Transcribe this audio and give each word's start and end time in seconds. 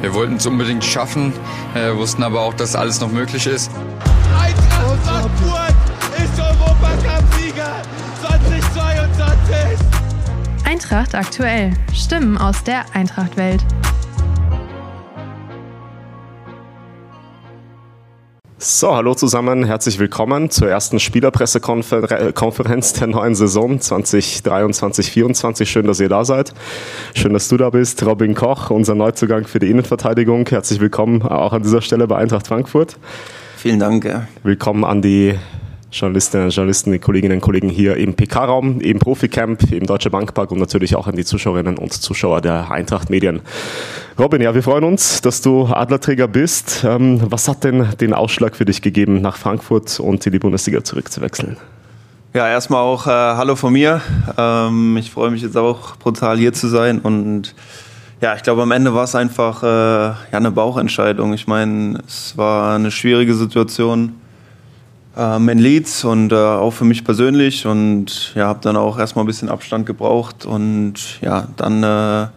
Wir 0.00 0.14
wollten 0.14 0.36
es 0.36 0.46
unbedingt 0.46 0.84
schaffen, 0.84 1.32
äh, 1.74 1.94
wussten 1.94 2.22
aber 2.22 2.40
auch, 2.40 2.54
dass 2.54 2.74
alles 2.74 3.00
noch 3.00 3.10
möglich 3.10 3.46
ist. 3.46 3.70
Eintracht 4.38 4.98
Frankfurt 5.04 5.74
ist 6.16 6.40
Europacup-Sieger 6.40 7.82
2022. 8.22 9.86
Eintracht 10.64 11.14
aktuell. 11.14 11.74
Stimmen 11.92 12.38
aus 12.38 12.62
der 12.64 12.84
Eintracht-Welt. 12.94 13.64
So, 18.62 18.94
hallo 18.94 19.14
zusammen, 19.14 19.64
herzlich 19.64 19.98
willkommen 19.98 20.50
zur 20.50 20.68
ersten 20.68 21.00
Spielerpressekonferenz 21.00 22.92
der 22.92 23.06
neuen 23.06 23.34
Saison 23.34 23.78
2023-24. 23.78 25.64
Schön, 25.64 25.86
dass 25.86 25.98
ihr 25.98 26.10
da 26.10 26.26
seid. 26.26 26.52
Schön, 27.14 27.32
dass 27.32 27.48
du 27.48 27.56
da 27.56 27.70
bist. 27.70 28.04
Robin 28.04 28.34
Koch, 28.34 28.68
unser 28.68 28.94
Neuzugang 28.94 29.46
für 29.46 29.60
die 29.60 29.70
Innenverteidigung. 29.70 30.46
Herzlich 30.46 30.78
willkommen 30.78 31.22
auch 31.22 31.54
an 31.54 31.62
dieser 31.62 31.80
Stelle 31.80 32.06
bei 32.06 32.18
Eintracht 32.18 32.48
Frankfurt. 32.48 32.98
Vielen 33.56 33.78
Dank. 33.78 34.04
Ja. 34.04 34.28
Willkommen 34.42 34.84
an 34.84 35.00
die 35.00 35.38
Journalistinnen 35.92 36.46
und 36.46 36.54
Journalisten, 36.54 36.92
die 36.92 37.00
Kolleginnen 37.00 37.34
und 37.34 37.40
Kollegen 37.40 37.68
hier 37.68 37.96
im 37.96 38.14
PK-Raum, 38.14 38.80
im 38.80 38.98
Profi-Camp, 39.00 39.72
im 39.72 39.86
Deutsche 39.86 40.08
Bankpark 40.08 40.52
und 40.52 40.58
natürlich 40.58 40.94
auch 40.94 41.08
an 41.08 41.16
die 41.16 41.24
Zuschauerinnen 41.24 41.78
und 41.78 41.92
Zuschauer 41.92 42.40
der 42.40 42.70
Eintracht 42.70 43.10
Medien. 43.10 43.40
Robin, 44.16 44.40
ja, 44.40 44.54
wir 44.54 44.62
freuen 44.62 44.84
uns, 44.84 45.20
dass 45.20 45.42
du 45.42 45.66
Adlerträger 45.66 46.28
bist. 46.28 46.84
Ähm, 46.84 47.20
was 47.24 47.48
hat 47.48 47.64
denn 47.64 47.88
den 48.00 48.14
Ausschlag 48.14 48.54
für 48.54 48.64
dich 48.64 48.82
gegeben, 48.82 49.20
nach 49.20 49.36
Frankfurt 49.36 49.98
und 49.98 50.24
in 50.24 50.32
die 50.32 50.38
Bundesliga 50.38 50.84
zurückzuwechseln? 50.84 51.56
Ja, 52.34 52.48
erstmal 52.48 52.82
auch 52.82 53.08
äh, 53.08 53.10
Hallo 53.10 53.56
von 53.56 53.72
mir. 53.72 54.00
Ähm, 54.38 54.96
ich 54.96 55.10
freue 55.10 55.32
mich 55.32 55.42
jetzt 55.42 55.56
auch 55.56 55.96
brutal 55.96 56.38
hier 56.38 56.52
zu 56.52 56.68
sein 56.68 57.00
und 57.00 57.56
ja, 58.20 58.36
ich 58.36 58.42
glaube, 58.42 58.62
am 58.62 58.70
Ende 58.70 58.94
war 58.94 59.04
es 59.04 59.14
einfach 59.16 59.62
äh, 59.62 59.66
ja, 59.66 60.16
eine 60.30 60.50
Bauchentscheidung. 60.50 61.32
Ich 61.32 61.48
meine, 61.48 61.98
es 62.06 62.36
war 62.36 62.76
eine 62.76 62.90
schwierige 62.90 63.34
Situation 63.34 64.19
ähm, 65.16 65.48
in 65.48 65.58
Leeds 65.58 66.04
und 66.04 66.32
äh, 66.32 66.36
auch 66.36 66.70
für 66.70 66.84
mich 66.84 67.04
persönlich 67.04 67.66
und 67.66 68.32
ja, 68.34 68.46
habe 68.46 68.60
dann 68.62 68.76
auch 68.76 68.98
erstmal 68.98 69.24
ein 69.24 69.26
bisschen 69.26 69.48
Abstand 69.48 69.86
gebraucht 69.86 70.46
und 70.46 71.20
ja, 71.20 71.48
dann 71.56 71.82
äh, 71.82 72.28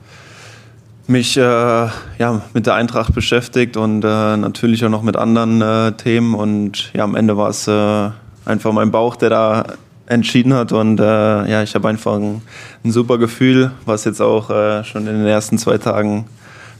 mich 1.05 1.37
äh, 1.37 1.41
ja, 1.41 2.41
mit 2.53 2.65
der 2.65 2.75
Eintracht 2.75 3.13
beschäftigt 3.13 3.77
und 3.77 4.03
äh, 4.03 4.37
natürlich 4.37 4.83
auch 4.85 4.89
noch 4.89 5.03
mit 5.03 5.17
anderen 5.17 5.61
äh, 5.61 5.91
Themen 5.93 6.33
und 6.33 6.91
ja, 6.93 7.03
am 7.03 7.15
Ende 7.15 7.37
war 7.37 7.49
es 7.49 7.67
äh, 7.67 8.09
einfach 8.45 8.71
mein 8.71 8.91
Bauch, 8.91 9.15
der 9.15 9.29
da 9.29 9.65
entschieden 10.05 10.53
hat 10.53 10.73
und 10.73 10.99
ja, 10.99 11.63
ich 11.63 11.75
habe 11.75 11.87
einfach 11.87 12.15
ein, 12.15 12.41
ein, 12.83 12.91
super 12.91 13.17
Gefühl, 13.17 13.71
was 13.85 14.03
jetzt 14.03 14.21
auch 14.21 14.49
schon 14.83 15.07
in 15.07 15.17
den 15.17 15.25
ersten 15.25 15.57
zwei 15.57 15.77
Tagen 15.77 16.25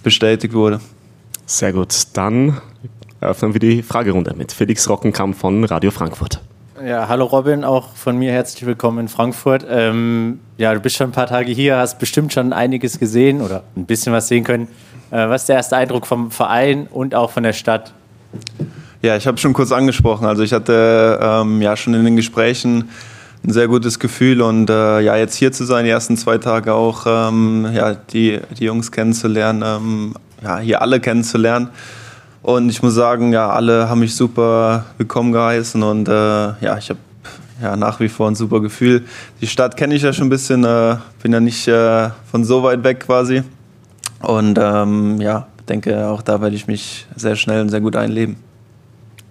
bestätigt 0.03 0.53
wurde. 0.53 0.81
Sehr 1.45 1.71
gut, 1.71 1.95
dann 2.13 2.57
eröffnen 3.23 3.53
wir 3.53 3.59
die 3.59 3.81
Fragerunde 3.81 4.33
mit 4.35 4.51
Felix 4.51 4.89
Rockenkamp 4.89 5.35
von 5.35 5.63
Radio 5.63 5.91
Frankfurt. 5.91 6.41
Ja, 6.85 7.07
hallo 7.07 7.25
Robin, 7.25 7.63
auch 7.63 7.95
von 7.95 8.17
mir 8.17 8.33
herzlich 8.33 8.65
willkommen 8.65 8.99
in 8.99 9.07
Frankfurt. 9.07 9.65
Ähm, 9.69 10.39
ja, 10.57 10.73
du 10.73 10.81
bist 10.81 10.97
schon 10.97 11.09
ein 11.09 11.13
paar 11.13 11.27
Tage 11.27 11.51
hier, 11.51 11.77
hast 11.77 11.99
bestimmt 11.99 12.33
schon 12.33 12.51
einiges 12.51 12.99
gesehen 12.99 13.41
oder 13.41 13.63
ein 13.77 13.85
bisschen 13.85 14.11
was 14.11 14.27
sehen 14.27 14.43
können. 14.43 14.67
Äh, 15.09 15.29
was 15.29 15.43
ist 15.43 15.49
der 15.49 15.55
erste 15.55 15.77
Eindruck 15.77 16.05
vom 16.05 16.31
Verein 16.31 16.87
und 16.91 17.15
auch 17.15 17.31
von 17.31 17.43
der 17.43 17.53
Stadt? 17.53 17.93
Ja, 19.01 19.15
ich 19.15 19.25
habe 19.25 19.37
schon 19.37 19.53
kurz 19.53 19.71
angesprochen. 19.71 20.25
Also 20.25 20.43
ich 20.43 20.51
hatte 20.51 21.19
ähm, 21.21 21.61
ja 21.61 21.77
schon 21.77 21.93
in 21.93 22.03
den 22.03 22.17
Gesprächen 22.17 22.89
ein 23.45 23.51
sehr 23.53 23.69
gutes 23.69 23.99
Gefühl 23.99 24.41
und 24.41 24.69
äh, 24.69 24.99
ja 24.99 25.15
jetzt 25.15 25.35
hier 25.35 25.53
zu 25.53 25.63
sein, 25.63 25.85
die 25.85 25.91
ersten 25.91 26.17
zwei 26.17 26.37
Tage 26.39 26.73
auch 26.73 27.05
ähm, 27.07 27.69
ja 27.73 27.93
die 27.93 28.39
die 28.59 28.65
Jungs 28.65 28.91
kennenzulernen, 28.91 29.63
ähm, 29.65 30.13
ja 30.43 30.59
hier 30.59 30.81
alle 30.81 30.99
kennenzulernen 30.99 31.69
und 32.43 32.69
ich 32.69 32.83
muss 32.83 32.93
sagen, 32.93 33.33
ja, 33.33 33.49
alle 33.49 33.89
haben 33.89 34.01
mich 34.01 34.15
super 34.15 34.85
willkommen 34.97 35.31
geheißen 35.31 35.81
und 35.81 36.07
äh, 36.07 36.11
ja, 36.11 36.77
ich 36.77 36.89
habe 36.89 36.99
ja, 37.61 37.75
nach 37.77 37.99
wie 37.99 38.09
vor 38.09 38.27
ein 38.29 38.35
super 38.35 38.59
Gefühl. 38.59 39.05
Die 39.41 39.47
Stadt 39.47 39.77
kenne 39.77 39.95
ich 39.95 40.01
ja 40.01 40.11
schon 40.11 40.27
ein 40.27 40.29
bisschen, 40.29 40.63
äh, 40.65 40.97
bin 41.21 41.31
ja 41.31 41.39
nicht 41.39 41.67
äh, 41.67 42.09
von 42.29 42.43
so 42.43 42.61
weit 42.63 42.83
weg 42.83 42.99
quasi. 43.01 43.43
Und 44.19 44.59
ähm, 44.61 45.21
ja, 45.21 45.47
denke, 45.69 46.07
auch 46.07 46.21
da 46.21 46.41
werde 46.41 46.55
ich 46.55 46.67
mich 46.67 47.07
sehr 47.15 47.35
schnell 47.35 47.61
und 47.61 47.69
sehr 47.69 47.81
gut 47.81 47.95
einleben. 47.95 48.35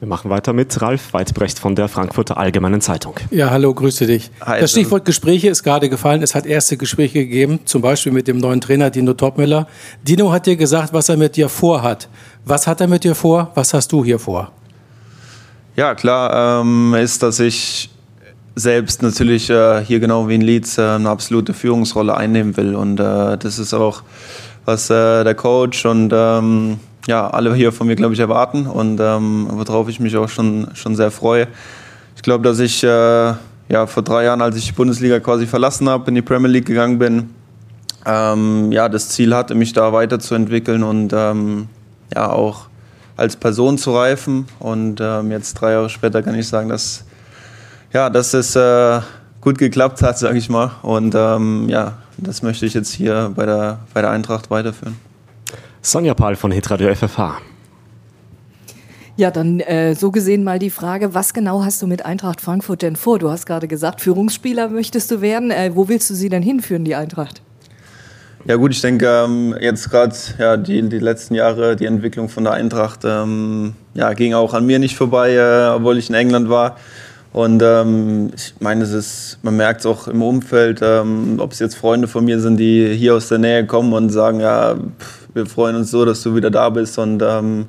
Wir 0.02 0.08
machen 0.08 0.30
weiter 0.30 0.52
mit 0.52 0.82
Ralf 0.82 1.12
Weidbrecht 1.12 1.60
von 1.60 1.76
der 1.76 1.86
Frankfurter 1.86 2.36
Allgemeinen 2.36 2.80
Zeitung. 2.80 3.14
Ja, 3.30 3.50
hallo, 3.50 3.72
grüße 3.72 4.04
dich. 4.04 4.32
Hi, 4.40 4.60
das 4.60 4.72
Stichwort 4.72 5.04
Gespräche 5.04 5.48
ist 5.48 5.62
gerade 5.62 5.88
gefallen. 5.88 6.24
Es 6.24 6.34
hat 6.34 6.44
erste 6.44 6.76
Gespräche 6.76 7.20
gegeben, 7.20 7.60
zum 7.66 7.82
Beispiel 7.82 8.10
mit 8.10 8.26
dem 8.26 8.38
neuen 8.38 8.60
Trainer 8.60 8.90
Dino 8.90 9.12
Topmiller. 9.12 9.68
Dino 10.02 10.32
hat 10.32 10.46
dir 10.46 10.56
gesagt, 10.56 10.92
was 10.92 11.08
er 11.08 11.16
mit 11.16 11.36
dir 11.36 11.48
vorhat. 11.48 12.08
Was 12.44 12.66
hat 12.66 12.80
er 12.80 12.88
mit 12.88 13.04
dir 13.04 13.14
vor? 13.14 13.52
Was 13.54 13.74
hast 13.74 13.92
du 13.92 14.04
hier 14.04 14.18
vor? 14.18 14.50
Ja, 15.76 15.94
klar 15.94 16.62
ähm, 16.62 16.94
ist, 16.94 17.22
dass 17.22 17.38
ich 17.38 17.88
selbst 18.56 19.02
natürlich 19.02 19.50
äh, 19.50 19.84
hier 19.84 20.00
genau 20.00 20.28
wie 20.28 20.34
in 20.34 20.40
Leeds 20.40 20.78
äh, 20.78 20.82
eine 20.82 21.10
absolute 21.10 21.54
Führungsrolle 21.54 22.16
einnehmen 22.16 22.56
will. 22.56 22.74
Und 22.74 22.98
äh, 22.98 23.38
das 23.38 23.60
ist 23.60 23.72
auch, 23.72 24.02
was 24.65 24.91
äh, 24.91 25.25
der 25.25 25.34
Coach 25.34 25.84
und 25.87 26.12
ähm, 26.15 26.78
ja, 27.06 27.28
alle 27.28 27.55
hier 27.55 27.73
von 27.73 27.87
mir, 27.87 27.97
glaube 27.97 28.15
ich, 28.15 28.21
erwarten 28.21 28.67
und 28.67 29.00
ähm, 29.00 29.49
worauf 29.50 29.89
ich 29.89 29.99
mich 30.00 30.17
auch 30.17 30.28
schon, 30.28 30.69
schon 30.75 30.95
sehr 30.95 31.11
freue. 31.11 31.49
Ich 32.17 32.23
glaube, 32.23 32.45
dass 32.45 32.61
ich 32.61 32.83
äh, 32.84 33.34
ja, 33.69 33.87
vor 33.87 34.03
drei 34.03 34.25
Jahren, 34.25 34.43
als 34.43 34.56
ich 34.56 34.67
die 34.67 34.73
Bundesliga 34.73 35.19
quasi 35.21 35.47
verlassen 35.47 35.89
habe, 35.89 36.09
in 36.09 36.15
die 36.15 36.23
Premier 36.23 36.49
League 36.49 36.67
gegangen 36.67 36.99
bin, 36.99 37.31
ähm, 38.05 38.73
ja, 38.73 38.89
das 38.89 39.09
Ziel 39.09 39.34
hatte, 39.34 39.55
mich 39.55 39.73
da 39.73 39.93
weiterzuentwickeln 39.93 40.83
und 40.83 41.12
ähm, 41.15 41.69
ja, 42.15 42.31
auch 42.31 42.67
als 43.17 43.37
Person 43.37 43.79
zu 43.79 43.94
reifen. 43.94 44.47
Und 44.59 45.00
ähm, 45.00 45.31
jetzt 45.31 45.55
drei 45.55 45.73
Jahre 45.73 45.89
später 45.89 46.23
kann 46.23 46.34
ich 46.34 46.49
sagen, 46.49 46.69
dass, 46.69 47.05
ja, 47.93 48.11
dass 48.11 48.34
es 48.34 48.56
äh, 48.56 49.00
gut 49.41 49.59
geklappt 49.59 50.03
hat, 50.03 50.19
sage 50.21 50.39
ich 50.39 50.49
mal. 50.49 50.73
Und 50.83 51.15
ähm, 51.17 51.69
ja, 51.69 51.99
das 52.22 52.43
möchte 52.43 52.66
ich 52.66 52.75
jetzt 52.75 52.93
hier 52.93 53.33
bei 53.34 53.47
der, 53.47 53.81
bei 53.94 54.00
der 54.00 54.10
Eintracht 54.10 54.50
weiterführen. 54.50 54.97
Sonja 55.81 56.15
Pahl 56.15 56.37
von 56.37 56.53
Hitradio 56.53 56.94
FFH. 56.94 57.38
Ja, 59.16 59.31
dann 59.31 59.60
äh, 59.60 59.94
so 59.94 60.10
gesehen 60.10 60.43
mal 60.43 60.59
die 60.59 60.71
Frage, 60.71 61.12
was 61.12 61.34
genau 61.34 61.65
hast 61.65 61.82
du 61.82 61.87
mit 61.87 62.06
Eintracht 62.06 62.41
Frankfurt 62.41 62.82
denn 62.82 62.97
vor? 62.97 63.19
Du 63.19 63.31
hast 63.31 63.44
gerade 63.44 63.69
gesagt, 63.69 64.00
Führungsspieler 64.00 64.69
möchtest 64.69 65.11
du 65.11 65.21
werden. 65.21 65.50
Äh, 65.50 65.72
wo 65.75 65.88
willst 65.88 66.09
du 66.09 66.15
sie 66.15 66.31
denn 66.31 66.43
hinführen, 66.43 66.84
die 66.84 66.94
Eintracht? 66.94 67.43
Ja 68.44 68.56
gut, 68.56 68.72
ich 68.72 68.81
denke 68.81 69.06
ähm, 69.06 69.55
jetzt 69.61 69.91
gerade 69.91 70.15
ja, 70.38 70.56
die, 70.56 70.88
die 70.88 70.99
letzten 70.99 71.34
Jahre, 71.34 71.77
die 71.77 71.87
Entwicklung 71.87 72.28
von 72.28 72.44
der 72.44 72.55
Eintracht 72.55 73.00
ähm, 73.05 73.75
ja, 73.94 74.12
ging 74.15 74.34
auch 74.34 74.55
an 74.55 74.66
mir 74.66 74.78
nicht 74.78 74.97
vorbei, 74.97 75.34
äh, 75.34 75.77
obwohl 75.77 75.99
ich 75.99 76.09
in 76.09 76.16
England 76.16 76.49
war. 76.49 76.77
Und 77.32 77.62
ähm, 77.62 78.31
ich 78.37 78.54
meine, 78.60 78.84
es 78.84 78.93
ist, 78.93 79.38
man 79.43 79.56
merkt 79.56 79.81
es 79.81 79.87
auch 79.87 80.06
im 80.06 80.22
Umfeld, 80.22 80.81
ähm, 80.82 81.37
ob 81.38 81.53
es 81.53 81.60
jetzt 81.60 81.76
Freunde 81.76 82.06
von 82.06 82.25
mir 82.25 82.38
sind, 82.41 82.59
die 82.59 82.94
hier 82.94 83.15
aus 83.15 83.28
der 83.28 83.38
Nähe 83.38 83.66
kommen 83.66 83.94
und 83.94 84.10
sagen, 84.10 84.41
ja, 84.41 84.75
pff, 84.75 85.28
wir 85.32 85.47
freuen 85.47 85.76
uns 85.76 85.91
so, 85.91 86.04
dass 86.04 86.22
du 86.22 86.34
wieder 86.34 86.50
da 86.50 86.69
bist 86.69 86.98
und 86.98 87.22
ähm, 87.22 87.66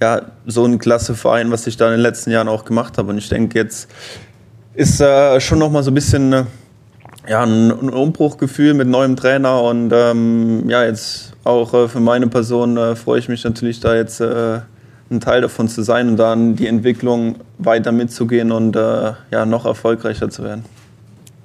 ja, 0.00 0.22
so 0.46 0.64
ein 0.64 0.78
klasse 0.78 1.16
Verein, 1.16 1.50
was 1.50 1.66
ich 1.66 1.76
da 1.76 1.86
in 1.86 1.92
den 1.92 2.00
letzten 2.00 2.30
Jahren 2.30 2.46
auch 2.46 2.64
gemacht 2.64 2.96
habe. 2.96 3.10
Und 3.10 3.18
ich 3.18 3.28
denke, 3.28 3.58
jetzt 3.58 3.88
ist 4.74 5.00
äh, 5.00 5.40
schon 5.40 5.58
noch 5.58 5.70
mal 5.70 5.82
so 5.82 5.90
ein 5.90 5.94
bisschen 5.94 6.32
äh, 6.32 6.44
ja, 7.28 7.42
ein, 7.42 7.70
ein 7.70 7.90
Umbruchgefühl 7.90 8.74
mit 8.74 8.86
neuem 8.86 9.16
Trainer 9.16 9.62
und 9.62 9.90
ähm, 9.92 10.68
ja, 10.68 10.84
jetzt 10.84 11.32
auch 11.42 11.72
äh, 11.74 11.88
für 11.88 12.00
meine 12.00 12.28
Person 12.28 12.76
äh, 12.76 12.94
freue 12.94 13.18
ich 13.18 13.28
mich 13.28 13.42
natürlich 13.44 13.80
da 13.80 13.94
jetzt 13.94 14.20
äh, 14.20 14.60
ein 15.10 15.20
Teil 15.20 15.40
davon 15.42 15.68
zu 15.68 15.82
sein 15.82 16.08
und 16.08 16.16
dann 16.16 16.56
die 16.56 16.66
Entwicklung 16.66 17.36
weiter 17.58 17.92
mitzugehen 17.92 18.52
und 18.52 18.76
äh, 18.76 19.12
ja, 19.30 19.46
noch 19.46 19.66
erfolgreicher 19.66 20.30
zu 20.30 20.42
werden. 20.42 20.64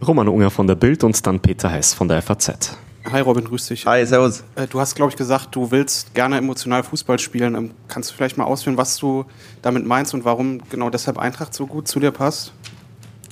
Roman 0.06 0.28
Unger 0.28 0.50
von 0.50 0.66
der 0.68 0.76
Bild 0.76 1.04
und 1.04 1.26
dann 1.28 1.40
Peter 1.40 1.70
Heiß 1.70 1.94
von 1.94 2.08
der 2.08 2.22
FAZ. 2.22 2.78
Hi 3.12 3.22
Robin, 3.22 3.44
grüß 3.44 3.68
dich. 3.68 3.86
Hi, 3.86 4.06
servus. 4.06 4.44
Äh, 4.56 4.68
du 4.68 4.80
hast, 4.80 4.96
glaube 4.96 5.12
ich, 5.12 5.18
gesagt, 5.18 5.56
du 5.56 5.72
willst 5.72 6.14
gerne 6.14 6.38
emotional 6.38 6.84
Fußball 6.84 7.18
spielen. 7.18 7.56
Ähm, 7.56 7.72
kannst 7.88 8.12
du 8.12 8.14
vielleicht 8.16 8.38
mal 8.38 8.46
ausführen, 8.46 8.78
was 8.78 8.98
du 8.98 9.26
damit 9.62 9.86
meinst 9.86 10.14
und 10.14 10.26
warum 10.26 10.62
genau 10.70 10.90
deshalb 10.90 11.18
Eintracht 11.18 11.54
so 11.54 11.66
gut 11.66 11.88
zu 11.88 12.00
dir 12.00 12.12
passt? 12.12 12.54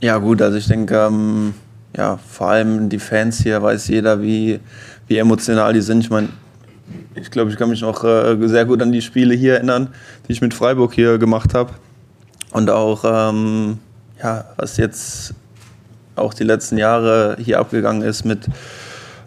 Ja 0.02 0.18
gut, 0.18 0.42
also 0.42 0.58
ich 0.58 0.68
denke, 0.68 0.96
ähm, 0.96 1.54
ja, 1.96 2.18
vor 2.18 2.50
allem 2.50 2.90
die 2.90 3.00
Fans 3.00 3.42
hier 3.42 3.62
weiß 3.62 3.88
jeder, 3.88 4.22
wie, 4.22 4.60
wie 5.08 5.18
emotional 5.18 5.74
die 5.74 5.82
sind. 5.82 6.00
Ich 6.02 6.10
meine, 6.10 6.30
ich 7.20 7.32
glaube, 7.32 7.52
ich 7.52 7.58
kann 7.58 7.70
mich 7.70 7.82
noch 7.82 8.04
äh, 8.04 8.38
sehr 8.48 8.66
gut 8.66 8.82
an 8.82 8.92
die 8.92 9.02
Spiele 9.02 9.34
hier 9.34 9.56
erinnern, 9.56 9.90
die 10.28 10.34
ich 10.34 10.42
mit 10.42 10.54
Freiburg 10.54 10.94
hier 10.94 11.18
gemacht 11.18 11.54
habe. 11.54 11.74
Und 12.52 12.70
auch, 12.70 13.04
ähm, 13.06 13.80
ja, 14.22 14.46
was 14.58 14.78
jetzt 14.78 15.34
auch 16.16 16.34
die 16.34 16.44
letzten 16.44 16.78
Jahre 16.78 17.38
hier 17.40 17.60
abgegangen 17.60 18.02
ist 18.02 18.26
mit 18.26 18.48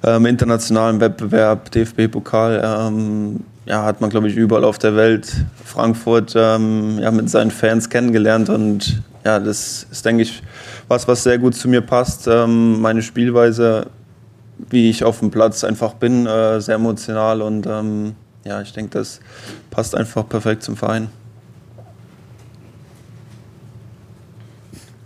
ähm, 0.03 0.27
internationalen 0.27 1.01
Wettbewerb, 1.01 1.71
DFB-Pokal, 1.71 2.63
ähm, 2.65 3.41
ja, 3.67 3.85
hat 3.85 4.01
man, 4.01 4.11
glaube 4.11 4.29
ich, 4.29 4.37
überall 4.37 4.65
auf 4.65 4.79
der 4.79 4.97
Welt 4.97 5.33
Frankfurt 5.65 6.33
ähm, 6.37 6.99
ja, 6.99 7.11
mit 7.11 7.31
seinen 7.31 7.51
Fans 7.51 7.89
kennengelernt. 7.89 8.49
Und 8.49 9.03
ja, 9.25 9.39
das 9.39 9.87
ist, 9.91 10.05
denke 10.05 10.23
ich, 10.23 10.43
was, 10.89 11.07
was 11.07 11.23
sehr 11.23 11.39
gut 11.39 11.55
zu 11.55 11.69
mir 11.69 11.83
passt. 11.83 12.27
Ähm, 12.27 12.81
meine 12.81 13.03
Spielweise, 13.03 13.87
wie 14.69 14.91
ich 14.91 15.05
auf 15.05 15.21
dem 15.21 15.31
Platz 15.31 15.65
einfach 15.65 15.95
bin, 15.95 16.27
äh, 16.27 16.61
sehr 16.61 16.75
emotional 16.77 17.43
und 17.43 17.67
ähm, 17.67 18.15
ja, 18.45 18.61
ich 18.61 18.73
denke, 18.73 18.99
das 18.99 19.21
passt 19.71 19.95
einfach 19.95 20.29
perfekt 20.29 20.63
zum 20.63 20.77
Verein. 20.77 21.09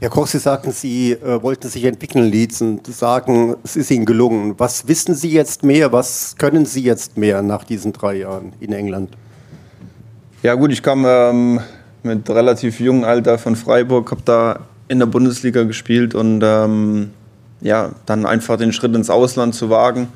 Herr 0.01 0.11
Koch, 0.11 0.27
Sie 0.27 0.39
sagten, 0.39 0.71
Sie 0.71 1.13
äh, 1.13 1.43
wollten 1.43 1.69
sich 1.69 1.85
entwickeln, 1.85 2.31
Leeds, 2.31 2.61
und 2.61 2.87
sagen, 2.87 3.57
es 3.65 3.75
ist 3.75 3.91
Ihnen 3.91 4.05
gelungen. 4.05 4.55
Was 4.59 4.87
wissen 4.87 5.15
Sie 5.15 5.31
jetzt 5.31 5.63
mehr? 5.63 5.93
Was 5.93 6.37
können 6.37 6.67
Sie 6.67 6.83
jetzt 6.83 7.17
mehr 7.17 7.41
nach 7.41 7.65
diesen 7.65 7.95
drei 7.95 8.17
Jahren 8.17 8.53
in 8.61 8.73
England? 8.73 9.17
Ja 10.43 10.57
gut, 10.57 10.73
ich 10.73 10.83
kam 10.83 11.07
ähm, 11.07 11.61
mit 12.03 12.29
relativ 12.29 12.81
jungem 12.81 13.05
Alter 13.05 13.39
von 13.39 13.57
Freiburg, 13.57 14.11
habe 14.11 14.21
da 14.27 14.61
in 14.89 14.99
der 14.99 15.07
Bundesliga 15.07 15.63
gespielt 15.63 16.15
und 16.15 16.43
ähm, 16.45 17.11
ja, 17.65 17.91
dann 18.07 18.27
einfach 18.27 18.57
den 18.59 18.73
Schritt 18.73 18.95
ins 18.95 19.11
Ausland 19.11 19.55
zu 19.55 19.71
wagen. 19.71 20.09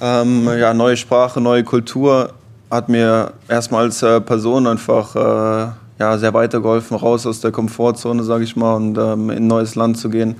Ähm, 0.00 0.48
ja, 0.58 0.74
neue 0.74 0.96
Sprache, 0.96 1.40
neue 1.40 1.62
Kultur 1.62 2.34
hat 2.70 2.88
mir 2.88 3.32
erstmal 3.48 3.84
als 3.84 4.02
äh, 4.02 4.20
Person 4.20 4.66
einfach 4.66 5.14
äh, 5.14 5.70
ja, 5.98 6.18
sehr 6.18 6.34
weitergeholfen, 6.34 6.96
raus 6.96 7.24
aus 7.24 7.40
der 7.40 7.52
Komfortzone, 7.52 8.24
sage 8.24 8.42
ich 8.42 8.56
mal, 8.56 8.74
und 8.74 8.98
ähm, 8.98 9.30
in 9.30 9.44
ein 9.44 9.46
neues 9.46 9.76
Land 9.76 9.96
zu 9.96 10.10
gehen. 10.10 10.36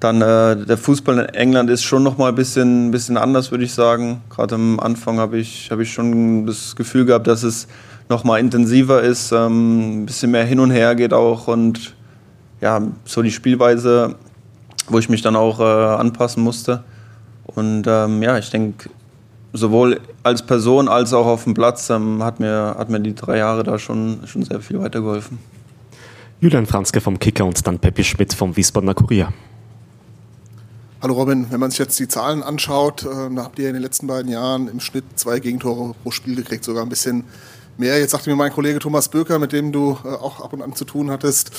Dann 0.00 0.20
äh, 0.22 0.56
der 0.56 0.76
Fußball 0.76 1.18
in 1.18 1.26
England 1.26 1.70
ist 1.70 1.84
schon 1.84 2.02
noch 2.02 2.18
mal 2.18 2.30
ein 2.30 2.34
bisschen, 2.34 2.90
bisschen 2.90 3.16
anders, 3.16 3.52
würde 3.52 3.62
ich 3.62 3.72
sagen. 3.72 4.22
Gerade 4.28 4.56
am 4.56 4.80
Anfang 4.80 5.18
habe 5.18 5.38
ich, 5.38 5.70
hab 5.70 5.78
ich 5.78 5.92
schon 5.92 6.46
das 6.46 6.74
Gefühl 6.74 7.04
gehabt, 7.04 7.28
dass 7.28 7.44
es 7.44 7.68
noch 8.08 8.24
mal 8.24 8.38
intensiver 8.38 9.02
ist, 9.02 9.30
ähm, 9.30 10.02
ein 10.02 10.06
bisschen 10.06 10.32
mehr 10.32 10.44
hin 10.44 10.58
und 10.58 10.72
her 10.72 10.96
geht 10.96 11.12
auch 11.12 11.46
und 11.46 11.94
ja, 12.60 12.82
so 13.04 13.22
die 13.22 13.30
Spielweise, 13.30 14.16
wo 14.90 14.98
ich 14.98 15.08
mich 15.08 15.22
dann 15.22 15.36
auch 15.36 15.60
äh, 15.60 15.62
anpassen 15.62 16.42
musste. 16.42 16.84
Und 17.46 17.84
ähm, 17.86 18.22
ja, 18.22 18.38
ich 18.38 18.50
denke, 18.50 18.90
sowohl 19.52 20.00
als 20.22 20.44
Person 20.44 20.88
als 20.88 21.12
auch 21.12 21.26
auf 21.26 21.44
dem 21.44 21.54
Platz 21.54 21.90
ähm, 21.90 22.22
hat, 22.22 22.40
mir, 22.40 22.74
hat 22.78 22.90
mir 22.90 23.00
die 23.00 23.14
drei 23.14 23.38
Jahre 23.38 23.64
da 23.64 23.78
schon, 23.78 24.20
schon 24.26 24.44
sehr 24.44 24.60
viel 24.60 24.80
weitergeholfen. 24.80 25.38
Julian 26.40 26.66
Franzke 26.66 27.00
vom 27.00 27.18
Kicker 27.18 27.44
und 27.44 27.66
dann 27.66 27.78
Peppi 27.78 28.04
Schmidt 28.04 28.32
vom 28.32 28.56
Wiesbadener 28.56 28.94
Kurier. 28.94 29.32
Hallo 31.02 31.14
Robin, 31.14 31.46
wenn 31.50 31.60
man 31.60 31.70
sich 31.70 31.78
jetzt 31.78 31.98
die 31.98 32.08
Zahlen 32.08 32.42
anschaut, 32.42 33.04
äh, 33.04 33.34
da 33.34 33.44
habt 33.44 33.58
ihr 33.58 33.68
in 33.68 33.74
den 33.74 33.82
letzten 33.82 34.06
beiden 34.06 34.30
Jahren 34.30 34.68
im 34.68 34.80
Schnitt 34.80 35.04
zwei 35.16 35.40
Gegentore 35.40 35.94
pro 36.02 36.10
Spiel 36.10 36.36
gekriegt, 36.36 36.64
sogar 36.64 36.82
ein 36.82 36.90
bisschen 36.90 37.24
mehr. 37.80 37.98
Jetzt 37.98 38.12
sagte 38.12 38.30
mir 38.30 38.36
mein 38.36 38.52
Kollege 38.52 38.78
Thomas 38.78 39.08
Böker, 39.08 39.40
mit 39.40 39.52
dem 39.52 39.72
du 39.72 39.98
äh, 40.04 40.08
auch 40.08 40.40
ab 40.40 40.52
und 40.52 40.62
an 40.62 40.76
zu 40.76 40.84
tun 40.84 41.10
hattest, 41.10 41.50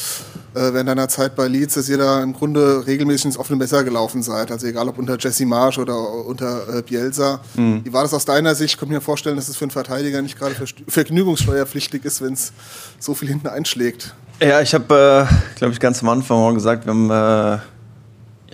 äh, 0.53 0.71
während 0.71 0.88
deiner 0.88 1.09
Zeit 1.09 1.35
bei 1.35 1.47
Leeds, 1.47 1.73
dass 1.73 1.89
ihr 1.89 1.97
da 1.97 2.23
im 2.23 2.31
Grunde 2.31 2.88
regelmäßig 2.88 3.25
ins 3.25 3.38
offene 3.38 3.57
Messer 3.57 3.83
gelaufen 3.83 4.23
seid. 4.23 4.51
Also 4.51 4.68
egal 4.68 4.88
ob 4.88 4.97
unter 4.97 5.18
Jesse 5.19 5.45
Marsch 5.45 5.79
oder 5.79 6.00
unter 6.25 6.77
äh, 6.77 6.81
Bielsa. 6.81 7.41
Mhm. 7.56 7.83
Wie 7.83 7.91
war 7.91 8.03
das 8.03 8.13
aus 8.13 8.23
deiner 8.23 8.56
Sicht? 8.56 8.75
Ich 8.75 8.79
könnte 8.79 8.94
mir 8.94 9.01
vorstellen, 9.01 9.35
dass 9.35 9.50
es 9.50 9.57
für 9.57 9.65
einen 9.65 9.71
Verteidiger 9.71 10.21
nicht 10.21 10.39
gerade 10.39 10.56
vergnügungssteuerpflichtig 10.88 12.06
ist, 12.06 12.21
wenn 12.21 12.33
es 12.33 12.53
so 13.00 13.13
viel 13.13 13.27
hinten 13.27 13.47
einschlägt. 13.47 14.15
Ja, 14.41 14.62
ich 14.62 14.73
habe, 14.73 15.27
äh, 15.29 15.57
glaube 15.57 15.73
ich, 15.73 15.79
ganz 15.79 16.01
am 16.01 16.09
Anfang 16.09 16.53
gesagt, 16.53 16.85
wir 16.85 16.94
haben 16.94 17.09
äh, 17.09 17.59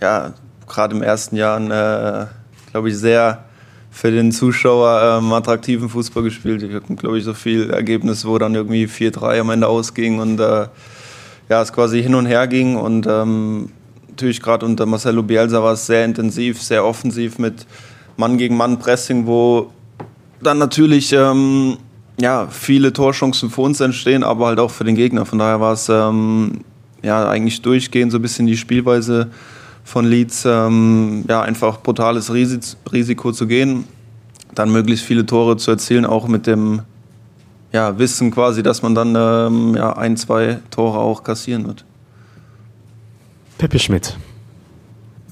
ja 0.01 0.33
gerade 0.67 0.95
im 0.95 1.03
ersten 1.03 1.35
Jahr, 1.35 1.59
äh, 1.59 2.27
glaube 2.71 2.89
ich, 2.89 2.97
sehr 2.97 3.46
für 3.97 4.11
den 4.11 4.31
Zuschauer 4.31 5.17
ähm, 5.17 5.33
attraktiven 5.33 5.89
Fußball 5.89 6.21
gespielt. 6.21 6.61
Wir 6.61 6.75
hatten, 6.75 6.97
glaube 6.97 7.17
ich, 7.17 7.23
so 7.23 7.33
viel 7.33 7.71
Ergebnis, 7.71 8.25
wo 8.25 8.38
dann 8.38 8.53
irgendwie 8.53 8.85
4-3 8.85 9.39
am 9.39 9.49
Ende 9.49 9.67
ausging 9.67 10.19
und 10.19 10.39
äh, 10.39 10.67
ja, 11.49 11.61
es 11.63 11.73
quasi 11.73 12.03
hin 12.03 12.13
und 12.13 12.27
her 12.27 12.45
ging. 12.45 12.75
Und 12.75 13.07
ähm, 13.07 13.69
natürlich 14.07 14.39
gerade 14.39 14.67
unter 14.67 14.85
Marcelo 14.85 15.23
Bielsa 15.23 15.63
war 15.63 15.73
es 15.73 15.88
sehr 15.88 16.05
intensiv, 16.05 16.61
sehr 16.61 16.85
offensiv 16.85 17.39
mit 17.39 17.65
Mann 18.17 18.38
gegen 18.38 18.55
Mann 18.55 18.77
Pressing, 18.77 19.25
wo 19.25 19.71
dann 20.43 20.59
natürlich 20.59 21.11
ähm, 21.13 21.77
ja, 22.19 22.45
viele 22.51 22.93
Torchancen 22.93 23.50
für 23.50 23.61
uns 23.61 23.79
entstehen, 23.79 24.23
aber 24.23 24.45
halt 24.45 24.59
auch 24.59 24.69
für 24.69 24.83
den 24.83 24.93
Gegner. 24.93 25.25
Von 25.25 25.39
daher 25.39 25.59
war 25.59 25.73
es 25.73 25.89
ähm, 25.89 26.59
ja, 27.01 27.27
eigentlich 27.27 27.63
durchgehend 27.63 28.11
so 28.11 28.19
ein 28.19 28.21
bisschen 28.21 28.45
die 28.45 28.57
Spielweise 28.57 29.31
von 29.88 30.06
Leeds 30.06 30.44
ähm, 30.45 31.24
ja, 31.30 31.42
einfach 31.42 31.81
brutales 31.81 32.34
Risiko 32.34 33.31
zu 33.31 33.48
gehen, 33.48 33.86
dann 34.54 34.69
möglichst 34.69 35.06
viele 35.06 35.25
Tore 35.25 35.56
zu 35.56 35.72
erzielen, 35.72 36.06
auch 36.06 36.28
mit 36.28 36.45
dem 36.45 36.81
ja, 37.72 37.98
Wissen 37.98 38.30
quasi, 38.31 38.63
dass 38.63 38.81
man 38.81 38.95
dann 38.95 39.16
ähm, 39.16 39.75
ja, 39.78 39.95
ein, 39.95 40.18
zwei 40.18 40.60
Tore 40.72 41.00
auch 41.00 41.24
kassieren 41.24 41.66
wird. 41.68 41.86
Peppe 43.57 43.80
Schmidt. 43.80 44.18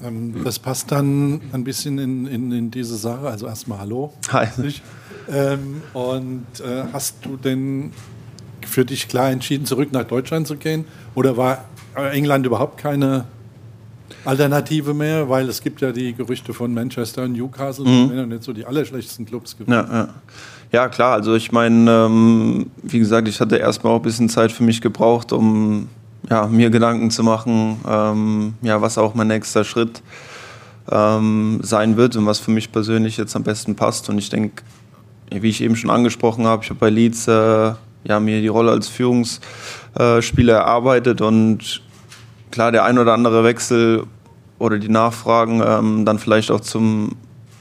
Ähm, 0.02 0.42
das 0.42 0.58
passt 0.58 0.90
dann 0.90 1.42
ein 1.52 1.62
bisschen 1.62 1.98
in, 1.98 2.26
in, 2.26 2.50
in 2.50 2.70
diese 2.70 2.96
Sache. 2.96 3.28
Also 3.28 3.46
erstmal 3.46 3.80
Hallo. 3.80 4.14
Hi. 4.32 4.46
Ähm, 5.28 5.82
und 5.92 6.46
äh, 6.60 6.84
hast 6.94 7.16
du 7.26 7.36
denn 7.36 7.92
für 8.66 8.86
dich 8.86 9.06
klar 9.08 9.30
entschieden, 9.30 9.66
zurück 9.66 9.92
nach 9.92 10.04
Deutschland 10.04 10.46
zu 10.46 10.56
gehen? 10.56 10.86
Oder 11.14 11.36
war 11.36 11.66
England 11.94 12.46
überhaupt 12.46 12.78
keine 12.78 13.26
Alternative 14.24 14.94
mehr, 14.94 15.28
weil 15.28 15.48
es 15.48 15.62
gibt 15.62 15.80
ja 15.80 15.92
die 15.92 16.14
Gerüchte 16.14 16.52
von 16.52 16.72
Manchester 16.72 17.24
und 17.24 17.32
Newcastle, 17.32 17.84
mhm. 17.84 18.08
das 18.08 18.16
sind 18.16 18.28
nicht 18.28 18.42
so 18.42 18.52
die 18.52 18.64
allerschlechtesten 18.64 19.26
Clubs 19.26 19.56
gewesen. 19.56 19.72
Ja, 19.72 19.86
ja. 19.92 20.08
ja, 20.72 20.88
klar, 20.88 21.14
also 21.14 21.34
ich 21.34 21.52
meine, 21.52 21.90
ähm, 21.90 22.70
wie 22.82 22.98
gesagt, 22.98 23.28
ich 23.28 23.40
hatte 23.40 23.56
erstmal 23.56 23.92
auch 23.92 24.00
ein 24.00 24.02
bisschen 24.02 24.28
Zeit 24.28 24.52
für 24.52 24.62
mich 24.62 24.80
gebraucht, 24.80 25.32
um 25.32 25.88
ja, 26.28 26.46
mir 26.46 26.70
Gedanken 26.70 27.10
zu 27.10 27.22
machen, 27.22 27.80
ähm, 27.88 28.54
ja, 28.62 28.80
was 28.80 28.98
auch 28.98 29.14
mein 29.14 29.28
nächster 29.28 29.64
Schritt 29.64 30.02
ähm, 30.90 31.60
sein 31.62 31.96
wird 31.96 32.16
und 32.16 32.26
was 32.26 32.38
für 32.38 32.50
mich 32.50 32.72
persönlich 32.72 33.16
jetzt 33.16 33.36
am 33.36 33.42
besten 33.42 33.74
passt. 33.74 34.08
Und 34.08 34.18
ich 34.18 34.28
denke, 34.28 34.62
wie 35.30 35.48
ich 35.48 35.60
eben 35.60 35.76
schon 35.76 35.90
angesprochen 35.90 36.46
habe, 36.46 36.62
ich 36.62 36.70
habe 36.70 36.80
bei 36.80 36.90
Leeds 36.90 37.28
äh, 37.28 37.72
ja, 38.04 38.20
mir 38.20 38.40
die 38.40 38.48
Rolle 38.48 38.70
als 38.70 38.88
Führungsspieler 38.88 40.54
erarbeitet 40.54 41.20
und 41.20 41.82
klar, 42.50 42.72
der 42.72 42.84
ein 42.84 42.98
oder 42.98 43.14
andere 43.14 43.44
Wechsel 43.44 44.04
oder 44.58 44.78
die 44.78 44.88
Nachfragen 44.88 45.62
ähm, 45.64 46.04
dann 46.04 46.18
vielleicht 46.18 46.50
auch 46.50 46.60
zum 46.60 47.16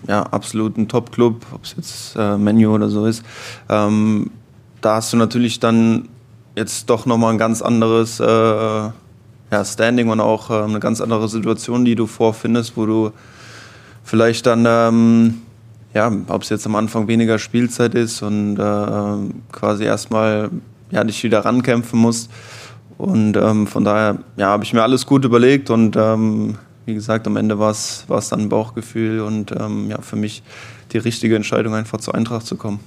ja, 0.08 0.24
absoluten 0.24 0.88
Top-Club, 0.88 1.46
ob 1.54 1.64
es 1.64 1.76
jetzt 1.78 2.16
äh, 2.16 2.38
Menu 2.38 2.74
oder 2.74 2.90
so 2.90 3.06
ist, 3.06 3.24
ähm, 3.70 4.32
da 4.82 4.96
hast 4.96 5.12
du 5.14 5.18
natürlich 5.18 5.60
dann 5.60 6.10
jetzt 6.56 6.90
doch 6.90 7.06
nochmal 7.06 7.34
ein 7.34 7.38
ganz 7.38 7.62
anderes 7.62 8.20
äh, 8.20 8.26
ja, 8.26 9.66
Standing 9.66 10.10
und 10.10 10.20
auch 10.20 10.50
äh, 10.50 10.64
eine 10.64 10.80
ganz 10.80 11.02
andere 11.02 11.28
Situation, 11.28 11.86
die 11.86 11.96
du 11.96 12.08
vorfindest, 12.08 12.78
wo 12.78 12.86
du 12.86 13.12
vielleicht 14.04 14.46
dann, 14.46 14.66
ähm, 14.68 15.42
ja, 15.94 16.12
ob 16.28 16.44
es 16.44 16.50
jetzt 16.50 16.66
am 16.66 16.76
Anfang 16.76 17.08
weniger 17.08 17.40
Spielzeit 17.40 17.96
ist 17.96 18.22
und 18.22 18.58
äh, 18.58 19.32
quasi 19.52 19.86
erstmal 19.86 20.50
ja, 20.92 21.04
dich 21.04 21.24
wieder 21.24 21.44
rankämpfen 21.44 22.00
musst. 22.00 22.30
Und 22.98 23.36
ähm, 23.36 23.68
von 23.68 23.84
daher 23.84 24.20
ja, 24.38 24.48
habe 24.48 24.64
ich 24.64 24.74
mir 24.74 24.82
alles 24.82 25.06
gut 25.06 25.26
überlegt 25.26 25.70
und 25.70 25.96
ähm, 25.98 26.58
wie 26.86 26.94
gesagt, 26.94 27.28
am 27.28 27.36
Ende 27.36 27.60
war 27.60 27.72
es 27.72 28.06
dann 28.08 28.42
ein 28.42 28.50
Bauchgefühl 28.50 29.20
und 29.22 29.52
ähm, 29.52 29.90
ja, 29.90 30.02
für 30.02 30.16
mich 30.16 30.44
die 30.92 30.98
richtige 31.00 31.36
Entscheidung, 31.36 31.74
einfach 31.74 32.00
zur 32.00 32.16
Eintracht 32.16 32.46
zu 32.46 32.56
kommen. 32.56 32.80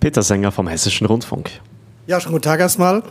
Peter 0.00 0.22
Sänger 0.22 0.50
vom 0.50 0.66
Hessischen 0.66 1.06
Rundfunk. 1.06 1.50
Ja, 2.06 2.20
schon 2.20 2.32
guten 2.32 2.42
Tag 2.42 2.60
erstmal. 2.60 3.02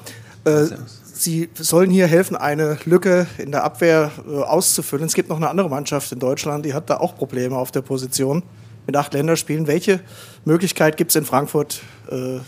Äh, 0.46 0.65
Sie 1.13 1.50
sollen 1.53 1.91
hier 1.91 2.08
helfen, 2.08 2.36
eine 2.36 2.79
Lücke 2.86 3.27
in 3.38 3.51
der 3.51 3.63
Abwehr 3.63 4.12
äh, 4.27 4.38
auszufüllen. 4.38 5.05
Es 5.05 5.13
gibt 5.13 5.29
noch 5.29 5.38
eine 5.38 5.50
andere 5.50 5.70
Mannschaft 5.70 6.12
in 6.12 6.17
Deutschland, 6.17 6.65
die 6.65 6.74
hat 6.74 6.89
da 6.89 6.98
auch 6.98 7.15
Probleme 7.15 7.55
auf 7.58 7.72
der 7.72 7.81
Position 7.81 8.41
mit 8.88 8.98
acht 8.98 9.13
Länderspielen. 9.13 9.67
Welche 9.67 10.00
Möglichkeit 10.46 10.98
gibt 10.98 11.12
es 11.12 11.15
in 11.15 11.25
Frankfurt, 11.25 11.84
äh, 12.10 12.39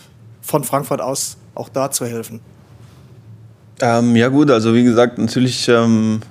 von 0.41 0.63
Frankfurt 0.63 1.01
aus 1.01 1.38
auch 1.53 1.69
da 1.69 1.91
zu 1.91 2.05
helfen? 2.05 2.39
Ähm, 3.81 4.15
ja 4.15 4.29
gut, 4.29 4.51
also 4.51 4.73
wie 4.73 4.83
gesagt, 4.83 5.17
natürlich 5.17 5.67
ähm, 5.67 6.21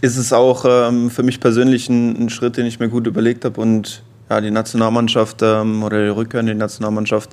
ist 0.00 0.16
es 0.16 0.32
auch 0.32 0.64
ähm, 0.68 1.10
für 1.10 1.22
mich 1.22 1.40
persönlich 1.40 1.88
ein, 1.88 2.24
ein, 2.24 2.30
Schritt, 2.30 2.56
den 2.56 2.66
ich 2.66 2.78
mir 2.78 2.88
gut 2.88 3.06
überlegt 3.06 3.44
habe. 3.44 3.60
Und 3.60 4.02
ja, 4.28 4.40
die 4.40 4.50
Nationalmannschaft 4.50 5.38
ähm, 5.42 5.82
oder 5.82 6.02
die 6.04 6.10
Rückkehr 6.10 6.40
in 6.40 6.46
die 6.46 6.54
Nationalmannschaft 6.54 7.30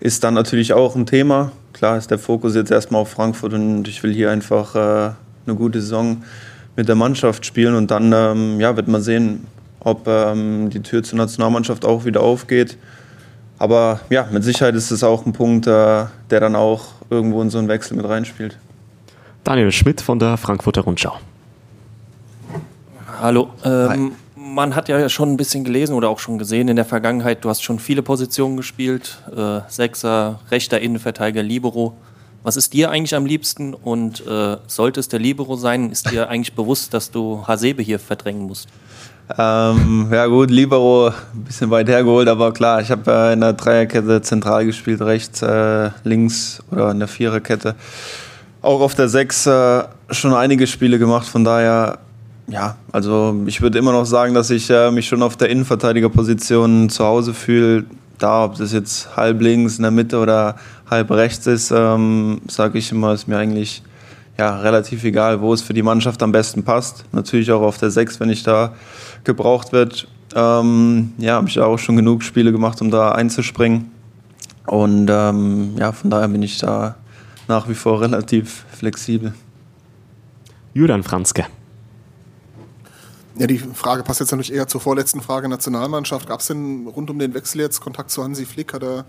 ist 0.00 0.24
dann 0.24 0.34
natürlich 0.34 0.72
auch 0.72 0.96
ein 0.96 1.06
Thema. 1.06 1.52
Klar 1.72 1.96
ist 1.96 2.10
der 2.10 2.18
Fokus 2.18 2.54
jetzt 2.54 2.70
erstmal 2.70 3.02
auf 3.02 3.10
Frankfurt 3.10 3.52
und 3.52 3.86
ich 3.88 4.02
will 4.02 4.12
hier 4.12 4.30
einfach 4.30 4.74
äh, 4.74 5.10
eine 5.46 5.56
gute 5.56 5.80
Saison 5.80 6.22
mit 6.74 6.88
der 6.88 6.94
Mannschaft 6.94 7.46
spielen 7.46 7.74
und 7.74 7.90
dann 7.90 8.12
ähm, 8.12 8.60
ja, 8.60 8.76
wird 8.76 8.88
man 8.88 9.00
sehen, 9.00 9.46
ob 9.80 10.06
ähm, 10.06 10.68
die 10.68 10.80
Tür 10.80 11.02
zur 11.02 11.18
Nationalmannschaft 11.18 11.84
auch 11.84 12.04
wieder 12.04 12.20
aufgeht. 12.20 12.76
Aber 13.58 14.00
ja, 14.10 14.26
mit 14.30 14.44
Sicherheit 14.44 14.74
ist 14.74 14.90
es 14.90 15.02
auch 15.02 15.24
ein 15.24 15.32
Punkt, 15.32 15.66
äh, 15.66 16.04
der 16.30 16.40
dann 16.40 16.56
auch 16.56 16.95
irgendwo 17.10 17.42
in 17.42 17.50
so 17.50 17.58
einen 17.58 17.68
Wechsel 17.68 17.96
mit 17.96 18.08
reinspielt. 18.08 18.58
Daniel 19.44 19.70
Schmidt 19.72 20.00
von 20.00 20.18
der 20.18 20.36
Frankfurter 20.36 20.82
Rundschau. 20.82 21.18
Hallo. 23.20 23.50
Ähm, 23.64 24.12
man 24.34 24.74
hat 24.74 24.88
ja 24.88 25.08
schon 25.08 25.32
ein 25.32 25.36
bisschen 25.36 25.64
gelesen 25.64 25.94
oder 25.94 26.08
auch 26.08 26.18
schon 26.18 26.38
gesehen 26.38 26.68
in 26.68 26.76
der 26.76 26.84
Vergangenheit, 26.84 27.44
du 27.44 27.48
hast 27.48 27.62
schon 27.62 27.78
viele 27.78 28.02
Positionen 28.02 28.56
gespielt. 28.56 29.18
Äh, 29.34 29.60
Sechser, 29.68 30.40
rechter 30.50 30.80
Innenverteidiger, 30.80 31.42
Libero. 31.42 31.96
Was 32.46 32.56
ist 32.56 32.74
dir 32.74 32.92
eigentlich 32.92 33.16
am 33.16 33.26
liebsten 33.26 33.74
und 33.74 34.24
äh, 34.24 34.58
sollte 34.68 35.00
es 35.00 35.08
der 35.08 35.18
Libero 35.18 35.56
sein, 35.56 35.90
ist 35.90 36.08
dir 36.12 36.28
eigentlich 36.28 36.54
bewusst, 36.54 36.94
dass 36.94 37.10
du 37.10 37.42
Hasebe 37.44 37.82
hier 37.82 37.98
verdrängen 37.98 38.46
musst? 38.46 38.68
Ähm, 39.36 40.06
ja 40.12 40.26
gut, 40.26 40.52
Libero 40.52 41.08
ein 41.08 41.44
bisschen 41.44 41.70
weit 41.70 41.88
hergeholt, 41.88 42.28
aber 42.28 42.52
klar, 42.52 42.80
ich 42.80 42.92
habe 42.92 43.10
äh, 43.10 43.32
in 43.32 43.40
der 43.40 43.54
Dreierkette 43.54 44.22
zentral 44.22 44.64
gespielt, 44.64 45.00
rechts, 45.00 45.42
äh, 45.42 45.90
links 46.04 46.62
oder 46.70 46.92
in 46.92 47.00
der 47.00 47.08
Viererkette. 47.08 47.74
Auch 48.62 48.80
auf 48.80 48.94
der 48.94 49.08
Sechs 49.08 49.44
äh, 49.46 49.82
schon 50.12 50.32
einige 50.32 50.68
Spiele 50.68 51.00
gemacht, 51.00 51.26
von 51.26 51.42
daher, 51.42 51.98
ja, 52.46 52.76
also 52.92 53.42
ich 53.46 53.60
würde 53.60 53.76
immer 53.76 53.90
noch 53.90 54.06
sagen, 54.06 54.34
dass 54.34 54.50
ich 54.50 54.70
äh, 54.70 54.92
mich 54.92 55.08
schon 55.08 55.24
auf 55.24 55.36
der 55.36 55.50
Innenverteidigerposition 55.50 56.90
zu 56.90 57.04
Hause 57.04 57.34
fühle. 57.34 57.86
Da, 58.18 58.44
ob 58.44 58.56
das 58.56 58.72
jetzt 58.72 59.14
halb 59.16 59.42
links 59.42 59.76
in 59.76 59.82
der 59.82 59.90
Mitte 59.90 60.18
oder 60.18 60.56
halb 60.88 61.10
rechts 61.10 61.46
ist, 61.46 61.70
ähm, 61.70 62.40
sage 62.48 62.78
ich 62.78 62.92
immer, 62.92 63.12
ist 63.12 63.28
mir 63.28 63.38
eigentlich 63.38 63.82
ja, 64.38 64.58
relativ 64.58 65.04
egal, 65.04 65.40
wo 65.40 65.52
es 65.52 65.62
für 65.62 65.74
die 65.74 65.82
Mannschaft 65.82 66.22
am 66.22 66.32
besten 66.32 66.62
passt. 66.62 67.04
Natürlich 67.12 67.50
auch 67.52 67.62
auf 67.62 67.78
der 67.78 67.90
Sechs, 67.90 68.20
wenn 68.20 68.28
ich 68.28 68.42
da 68.42 68.74
gebraucht 69.24 69.72
wird. 69.72 70.08
Ähm, 70.34 71.12
ja, 71.18 71.34
habe 71.34 71.48
ich 71.48 71.58
auch 71.58 71.78
schon 71.78 71.96
genug 71.96 72.22
Spiele 72.22 72.52
gemacht, 72.52 72.80
um 72.82 72.90
da 72.90 73.12
einzuspringen. 73.12 73.90
Und 74.66 75.08
ähm, 75.10 75.76
ja, 75.78 75.92
von 75.92 76.10
daher 76.10 76.28
bin 76.28 76.42
ich 76.42 76.58
da 76.58 76.96
nach 77.48 77.68
wie 77.68 77.74
vor 77.74 78.00
relativ 78.00 78.64
flexibel. 78.72 79.32
Julian 80.74 81.02
Franzke. 81.02 81.46
Ja, 83.38 83.46
die 83.46 83.58
Frage 83.58 84.02
passt 84.02 84.20
jetzt 84.20 84.32
natürlich 84.32 84.52
eher 84.52 84.66
zur 84.66 84.80
vorletzten 84.80 85.20
Frage 85.20 85.48
Nationalmannschaft. 85.48 86.28
Gab 86.28 86.40
es 86.40 86.46
denn 86.48 86.86
rund 86.86 87.10
um 87.10 87.18
den 87.18 87.34
Wechsel 87.34 87.60
jetzt 87.60 87.80
Kontakt 87.80 88.10
zu 88.10 88.22
Hansi 88.24 88.44
Flick? 88.44 88.72
Hat 88.72 88.82
er 88.82 89.04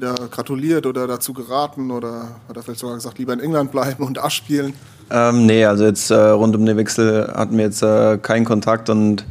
da 0.00 0.14
gratuliert 0.30 0.86
oder 0.86 1.06
dazu 1.06 1.32
geraten 1.32 1.90
oder 1.90 2.36
hat 2.48 2.56
er 2.56 2.62
vielleicht 2.62 2.80
sogar 2.80 2.96
gesagt, 2.96 3.18
lieber 3.18 3.32
in 3.32 3.40
England 3.40 3.70
bleiben 3.70 4.04
und 4.04 4.18
Asch 4.18 4.36
spielen? 4.36 4.74
Ähm, 5.10 5.46
nee, 5.46 5.64
also 5.64 5.84
jetzt 5.84 6.10
äh, 6.10 6.14
rund 6.14 6.56
um 6.56 6.66
den 6.66 6.76
Wechsel 6.76 7.32
hatten 7.34 7.56
wir 7.56 7.64
jetzt 7.64 7.82
äh, 7.82 8.18
keinen 8.18 8.44
Kontakt 8.44 8.90
und 8.90 9.24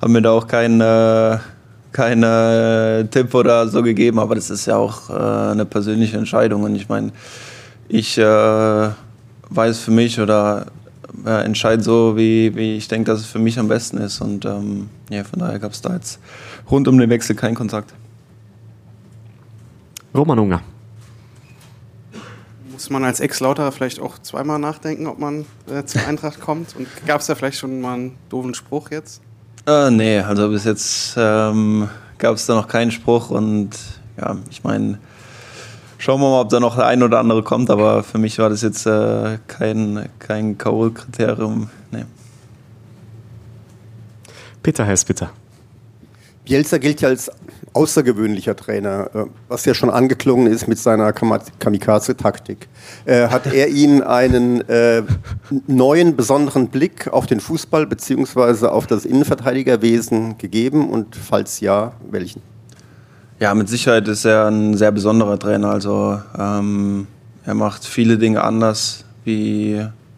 haben 0.00 0.12
mir 0.12 0.22
da 0.22 0.30
auch 0.30 0.46
keinen 0.46 0.80
äh, 0.80 1.38
kein, 1.92 2.22
äh, 2.22 3.06
Tipp 3.06 3.34
oder 3.34 3.68
so 3.68 3.82
gegeben, 3.82 4.18
aber 4.18 4.34
das 4.34 4.50
ist 4.50 4.66
ja 4.66 4.76
auch 4.76 5.08
äh, 5.08 5.52
eine 5.52 5.64
persönliche 5.64 6.18
Entscheidung 6.18 6.62
und 6.62 6.76
ich 6.76 6.88
meine, 6.88 7.10
ich 7.88 8.18
äh, 8.18 8.90
weiß 9.50 9.78
für 9.78 9.90
mich 9.90 10.20
oder 10.20 10.66
entscheide 11.24 11.82
so, 11.82 12.16
wie, 12.16 12.54
wie 12.54 12.76
ich 12.76 12.88
denke, 12.88 13.10
dass 13.10 13.20
es 13.20 13.26
für 13.26 13.38
mich 13.38 13.58
am 13.58 13.68
besten 13.68 13.96
ist 13.96 14.20
und 14.20 14.44
ähm, 14.44 14.90
ja, 15.08 15.24
von 15.24 15.38
daher 15.38 15.58
gab 15.58 15.72
es 15.72 15.80
da 15.80 15.94
jetzt 15.94 16.18
rund 16.70 16.86
um 16.88 16.98
den 16.98 17.08
Wechsel 17.08 17.34
keinen 17.34 17.54
Kontakt. 17.54 17.94
Roman 20.16 20.38
Unger 20.38 20.62
muss 22.76 22.90
man 22.90 23.04
als 23.04 23.20
Ex-Lauterer 23.20 23.72
vielleicht 23.72 24.00
auch 24.00 24.18
zweimal 24.18 24.58
nachdenken, 24.58 25.06
ob 25.06 25.18
man 25.18 25.46
äh, 25.66 25.84
zur 25.84 26.02
Eintracht 26.06 26.40
kommt? 26.40 26.76
Und 26.76 26.86
gab 27.06 27.22
es 27.22 27.26
da 27.26 27.34
vielleicht 27.34 27.58
schon 27.58 27.80
mal 27.80 27.94
einen 27.94 28.18
doofen 28.28 28.52
Spruch 28.52 28.90
jetzt? 28.90 29.22
Äh, 29.66 29.90
nee, 29.90 30.20
also 30.20 30.50
bis 30.50 30.64
jetzt 30.64 31.14
ähm, 31.16 31.88
gab 32.18 32.34
es 32.34 32.44
da 32.44 32.54
noch 32.54 32.68
keinen 32.68 32.90
Spruch 32.90 33.30
und 33.30 33.70
ja, 34.20 34.36
ich 34.50 34.62
meine, 34.62 34.98
schauen 35.96 36.20
wir 36.20 36.30
mal, 36.30 36.42
ob 36.42 36.50
da 36.50 36.60
noch 36.60 36.76
der 36.76 36.86
ein 36.86 37.02
oder 37.02 37.18
andere 37.18 37.42
kommt, 37.42 37.70
aber 37.70 38.02
für 38.02 38.18
mich 38.18 38.38
war 38.38 38.50
das 38.50 38.60
jetzt 38.60 38.86
äh, 38.86 39.38
kein, 39.48 40.08
kein 40.18 40.58
K.O.-Kriterium. 40.58 41.68
Nee. 41.90 42.04
Peter 44.62 44.84
Hess, 44.84 45.04
bitte. 45.04 45.30
Bielsa 46.44 46.78
gilt 46.78 47.00
ja 47.00 47.08
als 47.08 47.30
außergewöhnlicher 47.76 48.56
Trainer, 48.56 49.10
äh, 49.14 49.24
was 49.48 49.64
ja 49.66 49.74
schon 49.74 49.90
angeklungen 49.90 50.46
ist 50.46 50.66
mit 50.66 50.78
seiner 50.78 51.12
Kamikaze-Taktik. 51.12 52.68
Äh, 53.04 53.28
hat 53.28 53.46
er 53.46 53.68
Ihnen 53.68 54.02
einen 54.02 54.66
äh, 54.68 55.02
neuen, 55.66 56.16
besonderen 56.16 56.68
Blick 56.68 57.08
auf 57.12 57.26
den 57.26 57.40
Fußball 57.40 57.86
bzw. 57.86 58.66
auf 58.66 58.86
das 58.86 59.04
Innenverteidigerwesen 59.04 60.38
gegeben 60.38 60.88
und 60.88 61.14
falls 61.14 61.60
ja, 61.60 61.92
welchen? 62.10 62.40
Ja, 63.38 63.54
mit 63.54 63.68
Sicherheit 63.68 64.08
ist 64.08 64.24
er 64.24 64.46
ein 64.46 64.76
sehr 64.76 64.90
besonderer 64.90 65.38
Trainer. 65.38 65.68
Also 65.68 66.18
ähm, 66.38 67.06
er 67.44 67.54
macht 67.54 67.84
viele 67.84 68.16
Dinge 68.16 68.42
anders 68.42 69.04
wie 69.24 69.74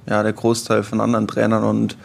ja, 0.09 0.23
der 0.23 0.33
Großteil 0.33 0.85
von 0.85 1.01
anderen 1.01 1.27
Trainern 1.27 1.65
und 1.65 1.97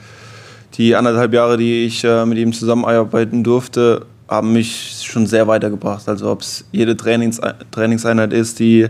die 0.74 0.96
anderthalb 0.96 1.34
Jahre, 1.34 1.58
die 1.58 1.86
ich 1.86 2.04
äh, 2.04 2.26
mit 2.26 2.40
ihm 2.40 2.52
zusammenarbeiten 2.52 3.44
durfte, 3.44 4.08
haben 4.28 4.54
mich 4.54 5.04
schon 5.06 5.28
sehr 5.28 5.48
weitergebracht. 5.48 6.08
Also 6.08 6.32
ob 6.32 6.42
es 6.42 6.66
jede 6.72 6.96
Trainings 6.96 7.40
Trainingseinheit 7.72 8.34
ist, 8.34 8.60
die 8.60 8.88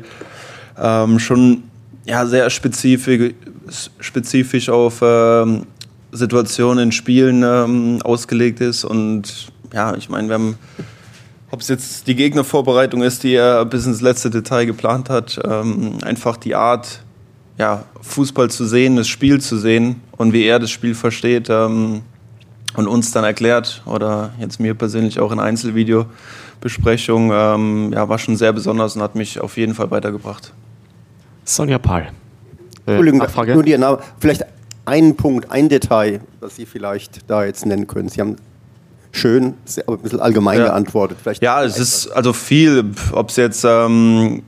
ähm, 0.79 1.19
schon 1.19 1.63
ja, 2.05 2.25
sehr 2.25 2.49
spezifisch, 2.49 3.33
spezifisch 3.99 4.69
auf 4.69 4.99
ähm, 5.01 5.65
Situationen 6.11 6.85
in 6.85 6.91
Spielen 6.91 7.43
ähm, 7.43 7.99
ausgelegt 8.03 8.61
ist. 8.61 8.83
Und 8.83 9.47
ja, 9.73 9.95
ich 9.95 10.09
meine, 10.09 10.27
wir 10.27 10.35
haben, 10.35 10.57
ob 11.51 11.61
es 11.61 11.67
jetzt 11.67 12.07
die 12.07 12.15
Gegnervorbereitung 12.15 13.01
ist, 13.03 13.23
die 13.23 13.33
er 13.33 13.65
bis 13.65 13.85
ins 13.85 14.01
letzte 14.01 14.29
Detail 14.29 14.65
geplant 14.65 15.09
hat, 15.09 15.39
ähm, 15.43 15.97
einfach 16.03 16.37
die 16.37 16.55
Art, 16.55 16.99
ja, 17.57 17.85
Fußball 18.01 18.49
zu 18.49 18.65
sehen, 18.65 18.95
das 18.95 19.07
Spiel 19.07 19.39
zu 19.39 19.57
sehen 19.57 20.01
und 20.17 20.33
wie 20.33 20.43
er 20.43 20.59
das 20.59 20.71
Spiel 20.71 20.95
versteht, 20.95 21.49
ähm, 21.49 22.01
und 22.75 22.87
uns 22.87 23.11
dann 23.11 23.23
erklärt 23.23 23.81
oder 23.85 24.31
jetzt 24.39 24.59
mir 24.59 24.73
persönlich 24.73 25.19
auch 25.19 25.31
in 25.31 25.39
Einzelvideobesprechung, 25.39 27.31
ähm, 27.33 27.93
ja, 27.93 28.09
war 28.09 28.19
schon 28.19 28.35
sehr 28.35 28.53
besonders 28.53 28.95
und 28.95 29.01
hat 29.01 29.15
mich 29.15 29.39
auf 29.39 29.57
jeden 29.57 29.73
Fall 29.73 29.91
weitergebracht. 29.91 30.53
Sonja 31.45 31.77
Pahl. 31.77 32.09
Äh, 32.85 32.91
Entschuldigung, 32.91 33.19
Nachfrage. 33.19 33.53
nur 33.53 33.63
die 33.63 33.77
Name. 33.77 33.99
Vielleicht 34.19 34.45
ein 34.85 35.15
Punkt, 35.15 35.51
ein 35.51 35.69
Detail, 35.69 36.21
das 36.41 36.55
Sie 36.55 36.65
vielleicht 36.65 37.29
da 37.29 37.45
jetzt 37.45 37.65
nennen 37.65 37.87
können. 37.87 38.09
Sie 38.09 38.19
haben 38.19 38.37
schön, 39.11 39.53
aber 39.85 39.97
ein 39.97 40.01
bisschen 40.01 40.19
allgemein 40.19 40.59
ja. 40.59 40.65
geantwortet. 40.65 41.17
Vielleicht 41.21 41.41
ja, 41.41 41.63
es 41.63 41.77
ist 41.77 42.07
also 42.07 42.33
viel, 42.33 42.91
ob 43.13 43.29
es 43.29 43.35
jetzt 43.37 43.63
ähm, 43.63 44.43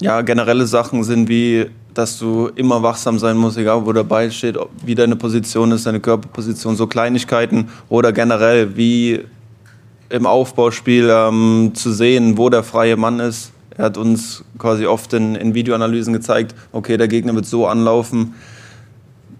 ja, 0.00 0.22
generelle 0.22 0.66
Sachen 0.66 1.04
sind 1.04 1.28
wie 1.28 1.66
dass 1.96 2.18
du 2.18 2.50
immer 2.56 2.82
wachsam 2.82 3.18
sein 3.18 3.36
musst, 3.36 3.56
egal 3.56 3.86
wo 3.86 3.92
der 3.92 4.04
Ball 4.04 4.30
steht, 4.30 4.58
wie 4.84 4.94
deine 4.94 5.16
Position 5.16 5.72
ist, 5.72 5.86
deine 5.86 6.00
Körperposition, 6.00 6.76
so 6.76 6.86
Kleinigkeiten 6.86 7.68
oder 7.88 8.12
generell 8.12 8.76
wie 8.76 9.20
im 10.10 10.26
Aufbauspiel 10.26 11.08
ähm, 11.10 11.72
zu 11.74 11.92
sehen, 11.92 12.36
wo 12.36 12.50
der 12.50 12.62
freie 12.62 12.96
Mann 12.96 13.18
ist. 13.18 13.50
Er 13.76 13.86
hat 13.86 13.96
uns 13.96 14.44
quasi 14.58 14.86
oft 14.86 15.12
in, 15.14 15.34
in 15.34 15.54
Videoanalysen 15.54 16.12
gezeigt, 16.12 16.54
okay, 16.72 16.96
der 16.96 17.08
Gegner 17.08 17.34
wird 17.34 17.46
so 17.46 17.66
anlaufen, 17.66 18.34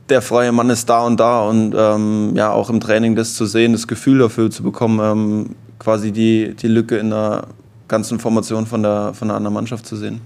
der 0.09 0.23
freie 0.23 0.53
Mann 0.53 0.71
ist 0.71 0.89
da 0.89 1.05
und 1.05 1.21
da 1.21 1.43
und 1.43 1.75
ähm, 1.77 2.33
ja, 2.37 2.53
auch 2.53 2.71
im 2.71 2.81
Training 2.81 3.17
das 3.17 3.35
zu 3.35 3.45
sehen, 3.45 3.73
das 3.73 3.87
Gefühl 3.87 4.19
dafür 4.19 4.51
zu 4.51 4.63
bekommen, 4.63 5.01
ähm, 5.03 5.57
quasi 5.79 6.11
die, 6.11 6.55
die 6.55 6.69
Lücke 6.69 6.97
in 6.97 7.11
der 7.11 7.49
ganzen 7.87 8.19
Formation 8.19 8.67
von 8.67 8.83
der, 8.83 9.13
von 9.15 9.29
der 9.29 9.37
anderen 9.37 9.55
Mannschaft 9.55 9.87
zu 9.87 9.97
sehen. 9.97 10.21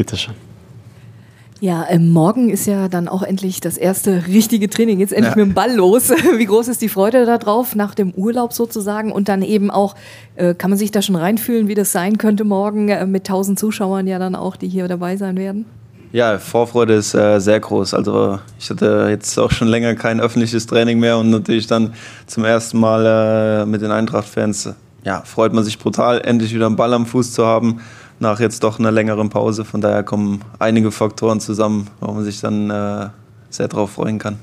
Bitte 0.00 0.16
schön. 0.16 0.32
Ja, 1.60 1.84
äh, 1.84 1.98
morgen 1.98 2.48
ist 2.48 2.66
ja 2.66 2.88
dann 2.88 3.06
auch 3.06 3.22
endlich 3.22 3.60
das 3.60 3.76
erste 3.76 4.28
richtige 4.28 4.70
Training. 4.70 4.98
Jetzt 4.98 5.12
endlich 5.12 5.36
ja. 5.36 5.44
mit 5.44 5.48
dem 5.48 5.54
Ball 5.54 5.76
los. 5.76 6.08
Wie 6.38 6.46
groß 6.46 6.68
ist 6.68 6.80
die 6.80 6.88
Freude 6.88 7.26
darauf, 7.26 7.74
nach 7.74 7.94
dem 7.94 8.12
Urlaub 8.12 8.54
sozusagen? 8.54 9.12
Und 9.12 9.28
dann 9.28 9.42
eben 9.42 9.70
auch, 9.70 9.94
äh, 10.36 10.54
kann 10.54 10.70
man 10.70 10.78
sich 10.78 10.90
da 10.90 11.02
schon 11.02 11.16
reinfühlen, 11.16 11.68
wie 11.68 11.74
das 11.74 11.92
sein 11.92 12.16
könnte 12.16 12.44
morgen 12.44 12.88
äh, 12.88 13.04
mit 13.04 13.26
tausend 13.26 13.58
Zuschauern 13.58 14.06
ja 14.06 14.18
dann 14.18 14.36
auch, 14.36 14.56
die 14.56 14.68
hier 14.68 14.88
dabei 14.88 15.18
sein 15.18 15.36
werden? 15.36 15.66
Ja, 16.12 16.38
Vorfreude 16.38 16.94
ist 16.94 17.14
äh, 17.14 17.38
sehr 17.38 17.60
groß. 17.60 17.92
Also 17.92 18.38
ich 18.58 18.70
hatte 18.70 19.08
jetzt 19.10 19.38
auch 19.38 19.50
schon 19.50 19.68
länger 19.68 19.94
kein 19.96 20.18
öffentliches 20.18 20.66
Training 20.66 20.98
mehr 20.98 21.18
und 21.18 21.28
natürlich 21.28 21.66
dann 21.66 21.92
zum 22.26 22.46
ersten 22.46 22.80
Mal 22.80 23.04
äh, 23.04 23.66
mit 23.66 23.82
den 23.82 23.90
Eintracht-Fans. 23.90 24.70
Ja, 25.04 25.20
freut 25.26 25.52
man 25.52 25.62
sich 25.62 25.78
brutal, 25.78 26.22
endlich 26.22 26.54
wieder 26.54 26.64
einen 26.64 26.76
Ball 26.76 26.94
am 26.94 27.04
Fuß 27.04 27.34
zu 27.34 27.44
haben 27.44 27.82
nach 28.20 28.38
jetzt 28.38 28.62
doch 28.62 28.78
einer 28.78 28.92
längeren 28.92 29.30
Pause. 29.30 29.64
Von 29.64 29.80
daher 29.80 30.02
kommen 30.02 30.42
einige 30.58 30.92
Faktoren 30.92 31.40
zusammen, 31.40 31.88
wo 32.00 32.12
man 32.12 32.22
sich 32.22 32.40
dann 32.40 32.70
äh, 32.70 33.08
sehr 33.48 33.68
darauf 33.68 33.92
freuen 33.92 34.18
kann. 34.18 34.38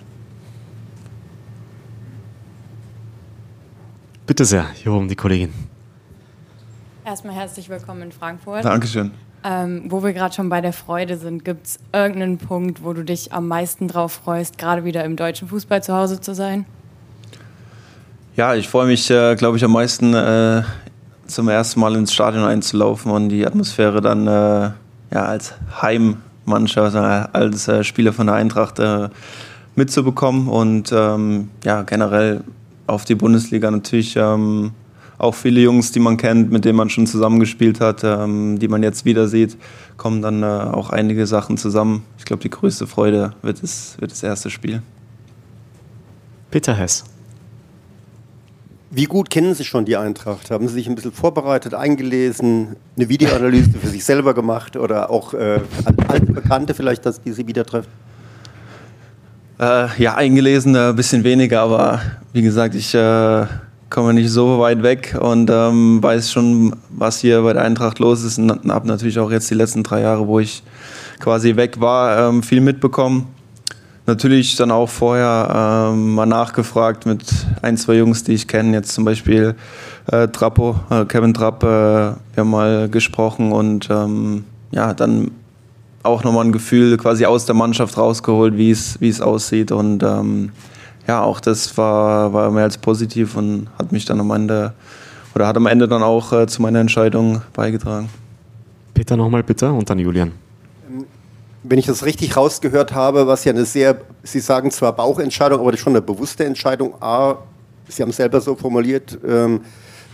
Bitte 4.26 4.44
sehr, 4.44 4.68
hier 4.72 4.92
oben 4.92 5.08
die 5.08 5.16
Kollegin. 5.16 5.54
Erstmal 7.06 7.36
herzlich 7.36 7.70
willkommen 7.70 8.02
in 8.02 8.12
Frankfurt. 8.12 8.66
Dankeschön. 8.66 9.12
Ähm, 9.44 9.84
wo 9.88 10.04
wir 10.04 10.12
gerade 10.12 10.36
schon 10.36 10.50
bei 10.50 10.60
der 10.60 10.74
Freude 10.74 11.16
sind, 11.16 11.46
gibt 11.46 11.68
es 11.68 11.80
irgendeinen 11.94 12.38
Punkt, 12.38 12.84
wo 12.84 12.92
du 12.92 13.06
dich 13.06 13.32
am 13.32 13.48
meisten 13.48 13.88
drauf 13.88 14.12
freust, 14.12 14.58
gerade 14.58 14.84
wieder 14.84 15.06
im 15.06 15.16
deutschen 15.16 15.48
Fußball 15.48 15.82
zu 15.82 15.96
Hause 15.96 16.20
zu 16.20 16.36
sein? 16.36 16.66
Ja, 18.36 18.56
ich 18.56 18.68
freue 18.68 18.88
mich, 18.88 19.10
äh, 19.10 19.36
glaube 19.36 19.56
ich, 19.56 19.64
am 19.64 19.72
meisten 19.72 20.14
äh, 20.14 20.64
zum 21.28 21.50
ersten 21.50 21.80
Mal 21.80 21.96
ins 21.96 22.14
Stadion 22.14 22.44
einzulaufen 22.44 23.12
und 23.12 23.30
die 23.30 23.46
Atmosphäre 23.46 24.02
dann 24.02 24.28
äh, 24.28 24.72
ja, 25.14 25.26
als 25.26 25.54
Heimmannschaft, 25.82 26.96
also 26.96 27.30
als 27.34 27.68
äh, 27.68 27.84
Spieler 27.84 28.14
von 28.14 28.28
der 28.28 28.36
Eintracht 28.36 28.80
äh, 28.80 29.10
mitzubekommen 29.76 30.48
und 30.48 30.92
ähm, 30.92 31.50
ja, 31.64 31.84
generell 31.84 32.44
auf 32.88 33.06
die 33.06 33.16
Bundesliga 33.16 33.70
natürlich 33.70 34.16
ähm, 34.16 34.72
auch 35.18 35.36
viele 35.36 35.62
Jungs, 35.62 35.92
die 35.92 36.00
man 36.00 36.18
kennt, 36.18 36.52
mit 36.52 36.66
denen 36.66 36.78
man 36.78 36.90
schon 36.90 37.08
zusammengespielt 37.08 37.80
hat, 37.80 38.04
ähm, 38.04 38.60
die 38.60 38.68
man 38.68 38.84
jetzt 38.84 39.06
wieder 39.06 39.28
sieht, 39.28 39.58
kommen 39.98 40.22
dann 40.22 40.44
äh, 40.44 40.46
auch 40.46 40.90
einige 40.90 41.26
Sachen 41.26 41.58
zusammen. 41.58 42.04
Ich 42.18 42.26
glaube, 42.26 42.44
die 42.44 42.50
größte 42.50 42.88
Freude 42.88 43.34
wird 43.42 43.64
das, 43.64 43.98
wird 44.00 44.12
das 44.12 44.24
erste 44.24 44.50
Spiel. 44.50 44.82
Peter 46.52 46.74
Hess. 46.74 47.04
Wie 48.90 49.04
gut 49.04 49.30
kennen 49.30 49.54
Sie 49.54 49.66
schon 49.66 49.84
die 49.84 49.98
Eintracht? 49.98 50.50
Haben 50.50 50.68
Sie 50.70 50.76
sich 50.76 50.88
ein 50.88 50.96
bisschen 50.96 51.12
vorbereitet, 51.12 51.74
eingelesen, 51.74 52.78
eine 52.96 53.10
Videoanalyse 53.10 53.72
für 53.72 53.88
sich 53.88 54.06
selber 54.06 54.34
gemacht 54.34 54.78
oder 54.78 55.10
auch 55.10 55.34
äh, 55.34 55.60
alte 56.08 56.32
Bekannte 56.32 56.74
vielleicht, 56.74 57.06
dass 57.06 57.22
die 57.22 57.34
Sie 57.34 57.46
wieder 57.48 57.66
treffen? 57.66 57.90
Äh, 59.60 59.88
ja, 60.02 60.16
eingelesen 60.16 60.76
ein 60.76 60.92
äh, 60.92 60.94
bisschen 60.94 61.26
weniger, 61.26 61.62
aber 61.62 62.02
wie 62.32 62.42
gesagt, 62.42 62.76
ich 62.76 62.94
äh, 62.96 63.46
komme 63.90 64.14
nicht 64.14 64.30
so 64.30 64.60
weit 64.60 64.82
weg 64.84 65.18
und 65.20 65.50
ähm, 65.50 66.02
weiß 66.02 66.32
schon, 66.32 66.74
was 66.90 67.20
hier 67.20 67.42
bei 67.42 67.52
der 67.52 67.64
Eintracht 67.64 68.00
los 68.00 68.24
ist 68.24 68.38
und 68.38 68.72
habe 68.72 68.88
natürlich 68.88 69.20
auch 69.20 69.32
jetzt 69.32 69.50
die 69.50 69.56
letzten 69.56 69.84
drei 69.84 70.02
Jahre, 70.02 70.28
wo 70.28 70.40
ich 70.40 70.64
quasi 71.20 71.58
weg 71.58 71.82
war, 71.82 72.30
ähm, 72.30 72.42
viel 72.42 72.62
mitbekommen. 72.62 73.28
Natürlich 74.08 74.56
dann 74.56 74.72
auch 74.72 74.88
vorher 74.88 75.92
ähm, 75.92 76.16
mal 76.16 76.26
nachgefragt 76.26 77.06
mit 77.06 77.26
ein, 77.62 77.76
zwei 77.76 77.96
Jungs, 77.96 78.24
die 78.24 78.32
ich 78.32 78.48
kenne, 78.48 78.72
jetzt 78.72 78.94
zum 78.94 79.04
Beispiel 79.04 79.54
äh, 80.10 80.30
Trappo, 80.30 80.80
äh, 80.90 81.04
Kevin 81.04 81.34
Trapp, 81.34 81.62
äh, 81.62 81.68
wir 81.68 82.16
haben 82.38 82.50
mal 82.50 82.88
gesprochen 82.88 83.52
und 83.52 83.90
ähm, 83.92 84.46
ja, 84.72 84.94
dann 84.94 85.32
auch 86.04 86.24
nochmal 86.24 86.46
ein 86.46 86.54
Gefühl 86.54 86.96
quasi 86.96 87.26
aus 87.26 87.48
der 87.48 87.56
Mannschaft 87.56 87.98
rausgeholt, 87.98 88.58
wie 88.58 88.72
es 88.72 89.20
aussieht. 89.20 89.74
Und 89.74 90.02
ähm, 90.04 90.54
ja, 91.06 91.22
auch 91.22 91.42
das 91.42 91.78
war, 91.78 92.32
war 92.32 92.50
mehr 92.50 92.64
als 92.64 92.78
positiv 92.78 93.36
und 93.36 93.68
hat 93.78 93.92
mich 93.92 94.06
dann 94.06 94.22
am 94.22 94.32
Ende 94.32 94.72
oder 95.36 95.48
hat 95.48 95.58
am 95.58 95.66
Ende 95.66 95.86
dann 95.90 96.02
auch 96.02 96.32
äh, 96.32 96.48
zu 96.48 96.62
meiner 96.62 96.80
Entscheidung 96.80 97.42
beigetragen. 97.52 98.08
Peter 98.94 99.18
nochmal 99.18 99.44
bitte 99.44 99.70
und 99.70 99.90
dann 99.90 100.00
Julian 100.00 100.32
wenn 101.70 101.80
ich 101.80 101.86
das 101.86 102.06
richtig 102.06 102.38
rausgehört 102.38 102.94
habe, 102.94 103.28
was 103.28 103.44
ja 103.44 103.52
eine 103.52 103.66
sehr, 103.66 104.02
Sie 104.24 104.40
sagen 104.40 104.72
zwar 104.72 104.94
Bauchentscheidung, 104.94 105.60
aber 105.60 105.72
das 105.72 105.80
ist 105.80 105.84
schon 105.84 105.94
eine 105.94 106.02
bewusste 106.02 106.46
Entscheidung. 106.46 106.94
A, 107.02 107.38
Sie 107.88 108.02
haben 108.02 108.10
es 108.10 108.18
selber 108.18 108.42
so 108.42 108.56
formuliert, 108.56 109.18
ähm, 109.28 109.62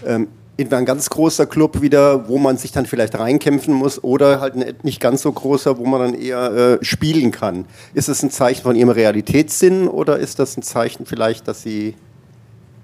ähm, 0.06 0.28
in 0.56 0.72
ein 0.72 0.86
ganz 0.86 1.10
großer 1.10 1.48
Club 1.48 1.82
wieder, 1.82 2.28
wo 2.28 2.38
man 2.38 2.58
sich 2.58 2.72
dann 2.72 2.86
vielleicht 2.86 3.18
reinkämpfen 3.18 3.74
muss 3.74 4.04
oder 4.04 4.40
halt 4.40 4.56
ein 4.56 4.76
nicht 4.84 5.00
ganz 5.00 5.24
so 5.24 5.32
großer, 5.32 5.78
wo 5.80 5.86
man 5.86 6.00
dann 6.00 6.14
eher 6.14 6.80
äh, 6.82 6.86
spielen 6.86 7.32
kann. 7.32 7.66
Ist 7.96 8.08
das 8.08 8.22
ein 8.22 8.30
Zeichen 8.30 8.62
von 8.62 8.76
Ihrem 8.76 8.90
Realitätssinn 8.90 9.88
oder 9.88 10.20
ist 10.20 10.38
das 10.38 10.56
ein 10.56 10.62
Zeichen 10.62 11.08
vielleicht, 11.08 11.48
dass 11.48 11.64
Sie 11.64 11.96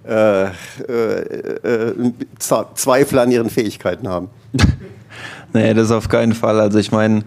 äh, 0.08 0.46
äh, 0.46 0.50
äh 0.88 2.14
Zweifel 2.40 3.20
an 3.20 3.30
Ihren 3.30 3.52
Fähigkeiten 3.52 4.08
haben? 4.08 4.30
nee, 5.54 5.74
das 5.76 5.92
auf 5.92 6.10
keinen 6.10 6.34
Fall. 6.34 6.60
Also 6.60 6.80
ich 6.80 6.92
meine, 6.92 7.24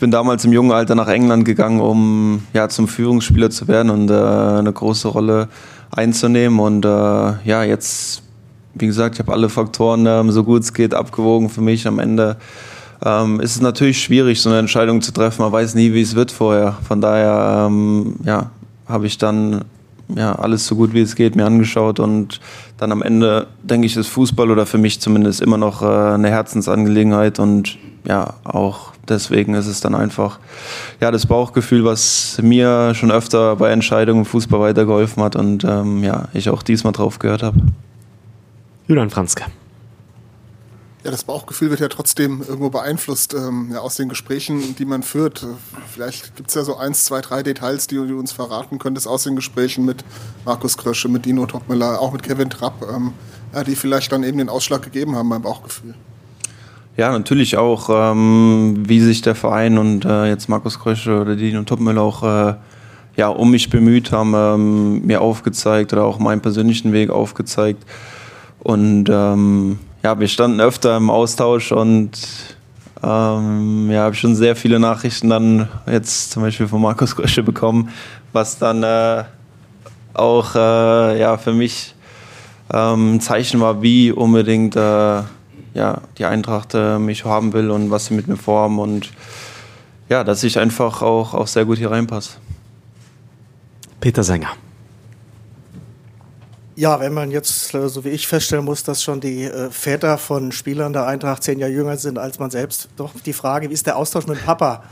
bin 0.00 0.10
damals 0.10 0.44
im 0.44 0.52
jungen 0.52 0.72
Alter 0.72 0.94
nach 0.94 1.08
England 1.08 1.44
gegangen, 1.44 1.80
um 1.80 2.42
ja, 2.52 2.68
zum 2.68 2.88
Führungsspieler 2.88 3.50
zu 3.50 3.68
werden 3.68 3.90
und 3.90 4.10
äh, 4.10 4.14
eine 4.14 4.72
große 4.72 5.08
Rolle 5.08 5.48
einzunehmen. 5.90 6.58
Und 6.58 6.84
äh, 6.84 6.88
ja, 6.88 7.62
jetzt, 7.62 8.22
wie 8.74 8.86
gesagt, 8.86 9.16
ich 9.16 9.20
habe 9.20 9.32
alle 9.32 9.48
Faktoren 9.48 10.06
ähm, 10.06 10.30
so 10.30 10.42
gut 10.42 10.62
es 10.62 10.72
geht 10.72 10.94
abgewogen 10.94 11.50
für 11.50 11.60
mich. 11.60 11.86
Am 11.86 11.98
Ende 11.98 12.36
ähm, 13.04 13.40
ist 13.40 13.56
es 13.56 13.60
natürlich 13.60 14.02
schwierig, 14.02 14.40
so 14.40 14.48
eine 14.48 14.58
Entscheidung 14.58 15.02
zu 15.02 15.12
treffen. 15.12 15.42
Man 15.42 15.52
weiß 15.52 15.74
nie, 15.74 15.92
wie 15.92 16.02
es 16.02 16.14
wird 16.14 16.32
vorher. 16.32 16.78
Von 16.86 17.00
daher 17.00 17.66
ähm, 17.68 18.16
ja, 18.24 18.50
habe 18.86 19.06
ich 19.06 19.18
dann 19.18 19.64
ja, 20.16 20.32
alles 20.34 20.66
so 20.66 20.76
gut 20.76 20.94
wie 20.94 21.00
es 21.00 21.14
geht 21.14 21.36
mir 21.36 21.46
angeschaut 21.46 22.00
und 22.00 22.40
dann 22.78 22.92
am 22.92 23.02
Ende 23.02 23.46
denke 23.62 23.86
ich, 23.86 23.96
ist 23.96 24.08
Fußball 24.08 24.50
oder 24.50 24.66
für 24.66 24.78
mich 24.78 25.00
zumindest 25.00 25.40
immer 25.40 25.58
noch 25.58 25.82
äh, 25.82 25.86
eine 25.86 26.30
Herzensangelegenheit 26.30 27.38
und 27.38 27.78
ja, 28.04 28.34
auch 28.44 28.92
deswegen 29.08 29.54
ist 29.54 29.66
es 29.66 29.80
dann 29.80 29.94
einfach 29.94 30.38
ja, 31.00 31.10
das 31.10 31.26
Bauchgefühl, 31.26 31.84
was 31.84 32.40
mir 32.42 32.94
schon 32.94 33.10
öfter 33.10 33.56
bei 33.56 33.70
Entscheidungen 33.70 34.20
im 34.20 34.26
Fußball 34.26 34.60
weitergeholfen 34.60 35.22
hat 35.22 35.36
und 35.36 35.64
ähm, 35.64 36.02
ja, 36.02 36.28
ich 36.32 36.48
auch 36.48 36.62
diesmal 36.62 36.92
drauf 36.92 37.18
gehört 37.18 37.42
habe. 37.42 37.58
Julian 38.86 39.10
Franzke. 39.10 39.44
Ja, 41.02 41.10
das 41.10 41.24
Bauchgefühl 41.24 41.70
wird 41.70 41.80
ja 41.80 41.88
trotzdem 41.88 42.42
irgendwo 42.46 42.68
beeinflusst 42.68 43.32
ähm, 43.32 43.70
ja, 43.72 43.78
aus 43.78 43.96
den 43.96 44.10
Gesprächen, 44.10 44.76
die 44.76 44.84
man 44.84 45.02
führt. 45.02 45.46
Vielleicht 45.90 46.36
gibt 46.36 46.50
es 46.50 46.54
ja 46.54 46.62
so 46.62 46.76
eins, 46.76 47.06
zwei, 47.06 47.22
drei 47.22 47.42
Details, 47.42 47.86
die 47.86 47.94
du 47.94 48.18
uns 48.18 48.32
verraten 48.32 48.78
könntest 48.78 49.08
aus 49.08 49.22
den 49.22 49.34
Gesprächen 49.34 49.86
mit 49.86 50.04
Markus 50.44 50.76
Krösche, 50.76 51.08
mit 51.08 51.24
Dino 51.24 51.46
Topmüller, 51.46 52.00
auch 52.00 52.12
mit 52.12 52.22
Kevin 52.22 52.50
Trapp, 52.50 52.84
ähm, 52.94 53.14
ja, 53.54 53.64
die 53.64 53.76
vielleicht 53.76 54.12
dann 54.12 54.24
eben 54.24 54.36
den 54.36 54.50
Ausschlag 54.50 54.82
gegeben 54.82 55.16
haben 55.16 55.30
beim 55.30 55.40
Bauchgefühl. 55.40 55.94
Ja, 56.98 57.10
natürlich 57.12 57.56
auch, 57.56 57.88
ähm, 57.90 58.82
wie 58.86 59.00
sich 59.00 59.22
der 59.22 59.34
Verein 59.34 59.78
und 59.78 60.04
äh, 60.04 60.26
jetzt 60.26 60.50
Markus 60.50 60.78
Krösche 60.78 61.18
oder 61.22 61.34
Dino 61.34 61.62
Topmüller 61.62 62.02
auch 62.02 62.22
äh, 62.22 62.54
ja, 63.16 63.28
um 63.28 63.50
mich 63.50 63.70
bemüht 63.70 64.12
haben, 64.12 64.34
ähm, 64.34 65.06
mir 65.06 65.22
aufgezeigt 65.22 65.94
oder 65.94 66.04
auch 66.04 66.18
meinen 66.18 66.42
persönlichen 66.42 66.92
Weg 66.92 67.08
aufgezeigt. 67.08 67.84
Und 68.58 69.08
ähm, 69.10 69.78
ja, 70.02 70.18
wir 70.18 70.28
standen 70.28 70.60
öfter 70.60 70.96
im 70.96 71.10
Austausch 71.10 71.72
und 71.72 72.10
ähm, 73.02 73.90
ja, 73.90 74.04
habe 74.04 74.14
schon 74.14 74.34
sehr 74.34 74.56
viele 74.56 74.78
Nachrichten 74.78 75.30
dann 75.30 75.68
jetzt 75.86 76.32
zum 76.32 76.42
Beispiel 76.42 76.68
von 76.68 76.80
Markus 76.80 77.16
Grösche 77.16 77.42
bekommen, 77.42 77.90
was 78.32 78.58
dann 78.58 78.82
äh, 78.82 79.24
auch 80.14 80.54
äh, 80.54 81.20
ja, 81.20 81.36
für 81.38 81.52
mich 81.52 81.94
ähm, 82.72 83.16
ein 83.16 83.20
Zeichen 83.20 83.60
war, 83.60 83.82
wie 83.82 84.12
unbedingt 84.12 84.76
äh, 84.76 85.22
ja, 85.74 86.00
die 86.18 86.24
Eintracht 86.24 86.74
äh, 86.74 86.98
mich 86.98 87.24
haben 87.24 87.52
will 87.52 87.70
und 87.70 87.90
was 87.90 88.06
sie 88.06 88.14
mit 88.14 88.26
mir 88.28 88.36
vorhaben 88.36 88.78
und 88.78 89.10
ja, 90.08 90.24
dass 90.24 90.42
ich 90.42 90.58
einfach 90.58 91.02
auch, 91.02 91.34
auch 91.34 91.46
sehr 91.46 91.64
gut 91.64 91.78
hier 91.78 91.90
reinpasse. 91.90 92.38
Peter 94.00 94.24
Sänger. 94.24 94.48
Ja, 96.80 96.98
wenn 96.98 97.12
man 97.12 97.30
jetzt, 97.30 97.74
äh, 97.74 97.90
so 97.90 98.06
wie 98.06 98.08
ich 98.08 98.26
feststellen 98.26 98.64
muss, 98.64 98.82
dass 98.82 99.02
schon 99.02 99.20
die 99.20 99.44
äh, 99.44 99.70
Väter 99.70 100.16
von 100.16 100.50
Spielern 100.50 100.94
der 100.94 101.06
Eintracht 101.06 101.42
zehn 101.42 101.58
Jahre 101.58 101.72
jünger 101.72 101.98
sind 101.98 102.18
als 102.18 102.38
man 102.38 102.50
selbst, 102.50 102.88
doch 102.96 103.12
die 103.26 103.34
Frage, 103.34 103.68
wie 103.68 103.74
ist 103.74 103.86
der 103.86 103.98
Austausch 103.98 104.26
mit 104.26 104.42
Papa? 104.42 104.82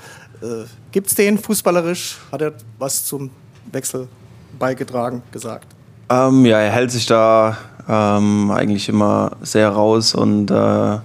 Äh, 0.43 0.67
Gibt 0.93 1.07
es 1.07 1.15
den 1.15 1.39
fußballerisch? 1.39 2.19
Hat 2.31 2.43
er 2.43 2.53
was 2.79 3.07
zum 3.07 3.31
Wechsel 3.73 4.07
beigetragen, 4.59 5.23
gesagt? 5.33 5.67
Ähm, 6.11 6.45
ja, 6.45 6.59
er 6.59 6.73
hält 6.73 6.91
sich 6.91 7.07
da 7.07 7.57
ähm, 7.89 8.51
eigentlich 8.51 8.91
immer 8.91 9.31
sehr 9.41 9.71
raus 9.71 10.15
und 10.15 10.51
äh, 10.51 10.99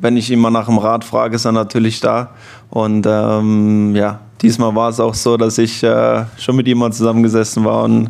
wenn 0.00 0.16
ich 0.16 0.30
ihn 0.30 0.40
mal 0.40 0.50
nach 0.50 0.64
dem 0.64 0.78
Rat 0.78 1.04
frage, 1.04 1.36
ist 1.36 1.44
er 1.44 1.52
natürlich 1.52 2.00
da. 2.00 2.30
Und 2.70 3.04
ähm, 3.06 3.94
ja, 3.94 4.20
diesmal 4.40 4.74
war 4.74 4.88
es 4.88 4.98
auch 4.98 5.14
so, 5.14 5.36
dass 5.36 5.58
ich 5.58 5.82
äh, 5.82 6.24
schon 6.38 6.56
mit 6.56 6.66
ihm 6.68 6.78
mal 6.78 6.90
zusammengesessen 6.90 7.66
war 7.66 7.84
und 7.84 8.08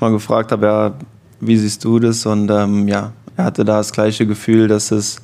mal 0.00 0.12
gefragt 0.12 0.52
habe, 0.52 0.66
ja, 0.66 0.92
wie 1.42 1.56
siehst 1.56 1.84
du 1.84 1.98
das? 1.98 2.24
Und 2.24 2.50
ähm, 2.50 2.88
ja, 2.88 3.12
er 3.36 3.44
hatte 3.44 3.64
da 3.64 3.78
das 3.78 3.92
gleiche 3.92 4.26
Gefühl, 4.26 4.68
dass 4.68 4.90
es 4.90 5.20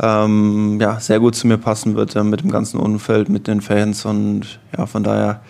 ähm, 0.00 0.78
ja, 0.80 1.00
sehr 1.00 1.18
gut 1.18 1.34
zu 1.34 1.46
mir 1.46 1.58
passen 1.58 1.96
wird 1.96 2.14
äh, 2.14 2.22
mit 2.22 2.42
dem 2.42 2.50
ganzen 2.50 2.78
Umfeld, 2.78 3.28
mit 3.28 3.48
den 3.48 3.60
Fans. 3.60 4.04
Und 4.04 4.60
ja, 4.76 4.86
von 4.86 5.02
daher, 5.02 5.42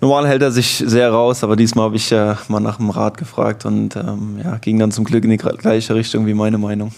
normal 0.00 0.28
hält 0.28 0.42
er 0.42 0.52
sich 0.52 0.82
sehr 0.86 1.10
raus, 1.10 1.42
aber 1.42 1.56
diesmal 1.56 1.86
habe 1.86 1.96
ich 1.96 2.12
äh, 2.12 2.34
mal 2.48 2.60
nach 2.60 2.76
dem 2.76 2.90
Rat 2.90 3.16
gefragt 3.16 3.64
und 3.64 3.96
ähm, 3.96 4.38
ja, 4.44 4.58
ging 4.58 4.78
dann 4.78 4.92
zum 4.92 5.04
Glück 5.04 5.24
in 5.24 5.30
die 5.30 5.38
gleiche 5.38 5.94
Richtung 5.94 6.26
wie 6.26 6.34
meine 6.34 6.58
Meinung. 6.58 6.92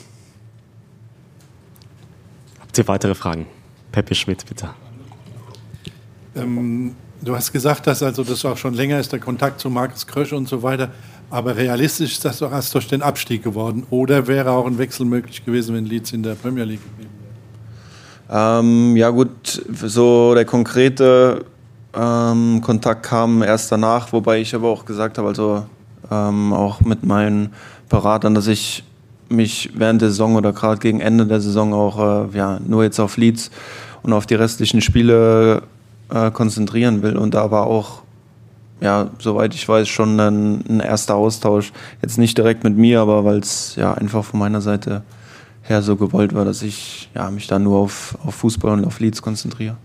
Habt 2.61 2.77
ihr 2.77 2.89
weitere 2.89 3.15
Fragen? 3.15 3.47
Peppe 3.93 4.17
Schmidt, 4.17 4.45
bitte. 4.47 4.71
Ähm, 6.35 6.97
du 7.23 7.35
hast 7.35 7.53
gesagt, 7.53 7.87
dass 7.87 8.03
also 8.03 8.25
das 8.25 8.45
auch 8.45 8.57
schon 8.57 8.75
länger 8.75 8.99
ist, 8.99 9.12
der 9.12 9.21
Kontakt 9.21 9.61
zu 9.61 9.71
Markus 9.71 10.07
Krösch 10.07 10.33
und 10.33 10.49
so 10.49 10.62
weiter. 10.62 10.91
Aber 11.31 11.57
realistisch 11.57 12.12
ist 12.12 12.25
das 12.25 12.39
doch 12.39 12.53
erst 12.53 12.75
durch 12.75 12.87
den 12.87 13.03
Abstieg 13.03 13.43
geworden. 13.43 13.85
Oder 13.91 14.27
wäre 14.27 14.51
auch 14.51 14.67
ein 14.67 14.79
Wechsel 14.79 15.07
möglich 15.07 15.45
gewesen, 15.45 15.75
wenn 15.75 15.85
Leeds 15.85 16.12
in 16.12 16.23
der 16.23 16.35
Premier 16.35 16.65
League 16.65 16.83
geblieben 16.85 17.11
wäre? 18.29 18.61
Ähm, 18.61 18.97
ja 18.97 19.11
gut, 19.11 19.62
so 19.85 20.35
der 20.35 20.45
konkrete 20.45 21.45
ähm, 21.95 22.61
Kontakt 22.62 23.05
kam 23.05 23.43
erst 23.43 23.73
danach, 23.73 24.12
wobei 24.12 24.41
ich 24.41 24.55
aber 24.55 24.69
auch 24.69 24.85
gesagt 24.85 25.19
habe, 25.19 25.29
also 25.29 25.65
ähm, 26.11 26.53
auch 26.53 26.81
mit 26.81 27.05
meinen 27.05 27.53
Beratern, 27.89 28.35
dass 28.35 28.47
ich 28.47 28.85
mich 29.29 29.71
während 29.75 30.03
der 30.03 30.11
Saison 30.11 30.37
oder 30.37 30.53
gerade 30.53 30.79
gegen 30.79 31.01
Ende 31.01 31.27
der 31.27 31.41
Saison 31.41 31.73
auch 31.75 32.33
äh, 32.33 32.37
ja, 32.37 32.61
nur 32.67 32.85
jetzt 32.85 33.01
auf 33.01 33.17
Leeds 33.17 33.51
und 34.03 34.12
auf 34.12 34.27
die 34.27 34.35
restlichen 34.35 34.81
Spiele 34.81 35.62
äh, 36.11 36.31
konzentrieren 36.31 37.03
will. 37.03 37.17
Und 37.17 37.35
da 37.35 37.51
war 37.51 37.67
auch 37.67 38.03
ja, 38.81 39.11
soweit 39.19 39.55
ich 39.55 39.69
weiß, 39.69 39.89
schon 39.89 40.21
ein, 40.21 40.65
ein, 40.69 40.81
erster 40.81 41.15
Austausch. 41.15 41.73
Jetzt 42.03 42.19
nicht 42.19 42.37
direkt 42.37 42.65
mit 42.65 42.77
mir, 42.77 43.01
aber 43.01 43.25
weil 43.25 43.39
es 43.39 43.77
ja 43.77 43.95
einfach 43.95 44.25
von 44.25 44.39
meiner 44.39 44.61
Seite 44.61 45.03
her 45.62 45.83
so 45.83 45.97
gewollt 45.97 46.35
war, 46.35 46.45
dass 46.45 46.62
ich 46.62 47.11
ja, 47.15 47.31
mich 47.31 47.47
dann 47.47 47.62
nur 47.62 47.79
auf, 47.79 48.17
auf 48.25 48.35
Fußball 48.37 48.73
und 48.73 48.85
auf 48.85 49.01
Leads 49.01 49.23
konzentriere. 49.23 49.77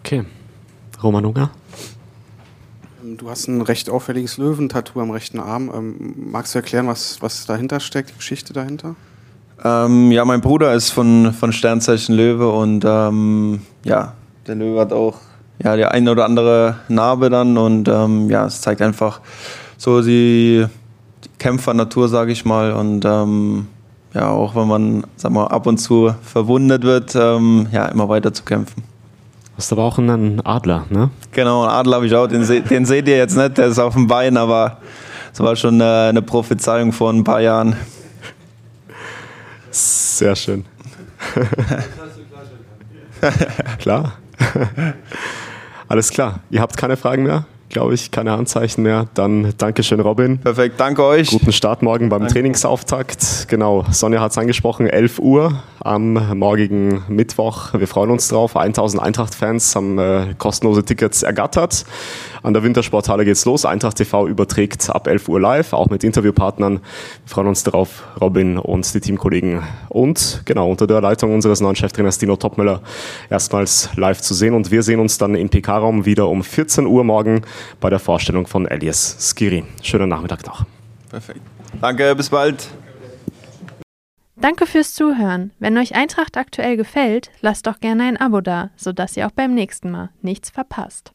Okay. 0.00 0.24
Roman 1.02 1.24
Unger? 1.24 1.50
Ähm, 3.02 3.16
du 3.16 3.30
hast 3.30 3.48
ein 3.48 3.62
recht 3.62 3.90
auffälliges 3.90 4.36
Löwentattoo 4.36 5.00
am 5.00 5.10
rechten 5.10 5.40
Arm. 5.40 5.70
Ähm, 5.74 6.14
magst 6.30 6.54
du 6.54 6.58
erklären, 6.58 6.86
was, 6.86 7.20
was 7.22 7.46
dahinter 7.46 7.80
steckt, 7.80 8.10
die 8.10 8.16
Geschichte 8.16 8.52
dahinter? 8.52 8.94
Ähm, 9.64 10.12
ja, 10.12 10.24
mein 10.24 10.40
Bruder 10.40 10.72
ist 10.74 10.90
von, 10.90 11.32
von 11.32 11.52
Sternzeichen 11.52 12.14
Löwe 12.14 12.48
und 12.48 12.84
ähm, 12.86 13.62
ja, 13.84 14.14
der 14.48 14.56
Löwe 14.56 14.80
hat 14.80 14.92
auch 14.92 15.14
ja, 15.62 15.76
die 15.76 15.84
eine 15.84 16.10
oder 16.10 16.24
andere 16.24 16.76
Narbe 16.88 17.30
dann 17.30 17.58
und 17.58 17.88
ähm, 17.88 18.30
ja, 18.30 18.46
es 18.46 18.60
zeigt 18.60 18.80
einfach 18.80 19.20
so 19.76 20.00
die, 20.02 20.66
die 21.24 21.28
Kämpfernatur, 21.38 22.08
sage 22.08 22.32
ich 22.32 22.44
mal. 22.44 22.72
Und 22.72 23.04
ähm, 23.04 23.66
ja, 24.14 24.30
auch 24.30 24.54
wenn 24.54 24.68
man 24.68 25.04
sag 25.16 25.32
mal, 25.32 25.46
ab 25.48 25.66
und 25.66 25.78
zu 25.78 26.14
verwundet 26.22 26.84
wird, 26.84 27.14
ähm, 27.16 27.66
ja, 27.72 27.86
immer 27.86 28.08
weiter 28.08 28.32
zu 28.32 28.44
kämpfen. 28.44 28.82
Du 28.82 29.58
hast 29.58 29.72
aber 29.72 29.82
auch 29.82 29.98
einen 29.98 30.40
Adler, 30.46 30.86
ne? 30.90 31.10
Genau, 31.32 31.62
einen 31.62 31.72
Adler 31.72 31.96
habe 31.96 32.06
ich 32.06 32.14
auch. 32.14 32.28
Den, 32.28 32.44
se 32.44 32.60
den 32.60 32.86
seht 32.86 33.08
ihr 33.08 33.16
jetzt 33.16 33.36
nicht, 33.36 33.58
der 33.58 33.66
ist 33.66 33.80
auf 33.80 33.94
dem 33.94 34.06
Bein, 34.06 34.36
aber 34.36 34.78
das 35.30 35.40
war 35.40 35.56
schon 35.56 35.74
eine, 35.74 36.10
eine 36.10 36.22
Prophezeiung 36.22 36.92
vor 36.92 37.12
ein 37.12 37.24
paar 37.24 37.40
Jahren. 37.40 37.76
Sehr 39.70 40.36
schön. 40.36 40.64
klar. 43.78 44.12
Alles 45.88 46.10
klar. 46.10 46.40
Ihr 46.50 46.60
habt 46.60 46.76
keine 46.76 46.96
Fragen 46.96 47.22
mehr? 47.22 47.46
Glaube 47.68 47.94
ich, 47.94 48.10
keine 48.10 48.32
Anzeichen 48.32 48.82
mehr. 48.82 49.06
Dann 49.14 49.54
Dankeschön, 49.58 50.00
Robin. 50.00 50.38
Perfekt, 50.38 50.78
danke 50.78 51.04
euch. 51.04 51.30
Guten 51.30 51.52
Start 51.52 51.82
morgen 51.82 52.08
beim 52.08 52.20
danke. 52.20 52.34
Trainingsauftakt. 52.34 53.46
Genau, 53.48 53.84
Sonja 53.90 54.20
hat 54.20 54.32
es 54.32 54.38
angesprochen, 54.38 54.86
11 54.86 55.18
Uhr 55.18 55.62
am 55.80 56.38
morgigen 56.38 57.04
Mittwoch. 57.08 57.74
Wir 57.74 57.86
freuen 57.86 58.10
uns 58.10 58.28
drauf. 58.28 58.56
1000 58.56 59.02
Eintracht-Fans 59.02 59.74
haben 59.76 59.98
äh, 59.98 60.34
kostenlose 60.38 60.84
Tickets 60.84 61.22
ergattert. 61.22 61.84
An 62.42 62.52
der 62.52 62.62
Wintersporthalle 62.62 63.24
geht's 63.24 63.44
los. 63.44 63.64
Eintracht 63.64 63.96
TV 63.96 64.26
überträgt 64.26 64.90
ab 64.90 65.06
11 65.06 65.28
Uhr 65.28 65.40
live, 65.40 65.72
auch 65.72 65.88
mit 65.88 66.04
Interviewpartnern. 66.04 66.74
Wir 66.74 66.80
freuen 67.26 67.48
uns 67.48 67.64
darauf, 67.64 68.04
Robin 68.20 68.58
und 68.58 68.92
die 68.94 69.00
Teamkollegen. 69.00 69.62
Und 69.88 70.42
genau, 70.44 70.70
unter 70.70 70.86
der 70.86 71.00
Leitung 71.00 71.34
unseres 71.34 71.60
neuen 71.60 71.76
Cheftrainers 71.76 72.18
Dino 72.18 72.36
Topmüller 72.36 72.80
erstmals 73.30 73.90
live 73.96 74.20
zu 74.20 74.34
sehen. 74.34 74.54
Und 74.54 74.70
wir 74.70 74.82
sehen 74.82 75.00
uns 75.00 75.18
dann 75.18 75.34
im 75.34 75.48
PK-Raum 75.48 76.04
wieder 76.04 76.28
um 76.28 76.42
14 76.42 76.86
Uhr 76.86 77.04
morgen 77.04 77.42
bei 77.80 77.90
der 77.90 77.98
Vorstellung 77.98 78.46
von 78.46 78.66
Elias 78.66 79.16
Skiri. 79.18 79.64
Schönen 79.82 80.08
Nachmittag 80.08 80.46
noch. 80.46 80.64
Perfekt. 81.08 81.40
Danke, 81.80 82.14
bis 82.14 82.30
bald. 82.30 82.68
Danke 84.36 84.66
fürs 84.66 84.94
Zuhören. 84.94 85.52
Wenn 85.58 85.76
euch 85.78 85.96
Eintracht 85.96 86.36
aktuell 86.36 86.76
gefällt, 86.76 87.30
lasst 87.40 87.66
doch 87.66 87.80
gerne 87.80 88.04
ein 88.04 88.16
Abo 88.16 88.40
da, 88.40 88.70
sodass 88.76 89.16
ihr 89.16 89.26
auch 89.26 89.32
beim 89.32 89.52
nächsten 89.52 89.90
Mal 89.90 90.10
nichts 90.22 90.50
verpasst. 90.50 91.12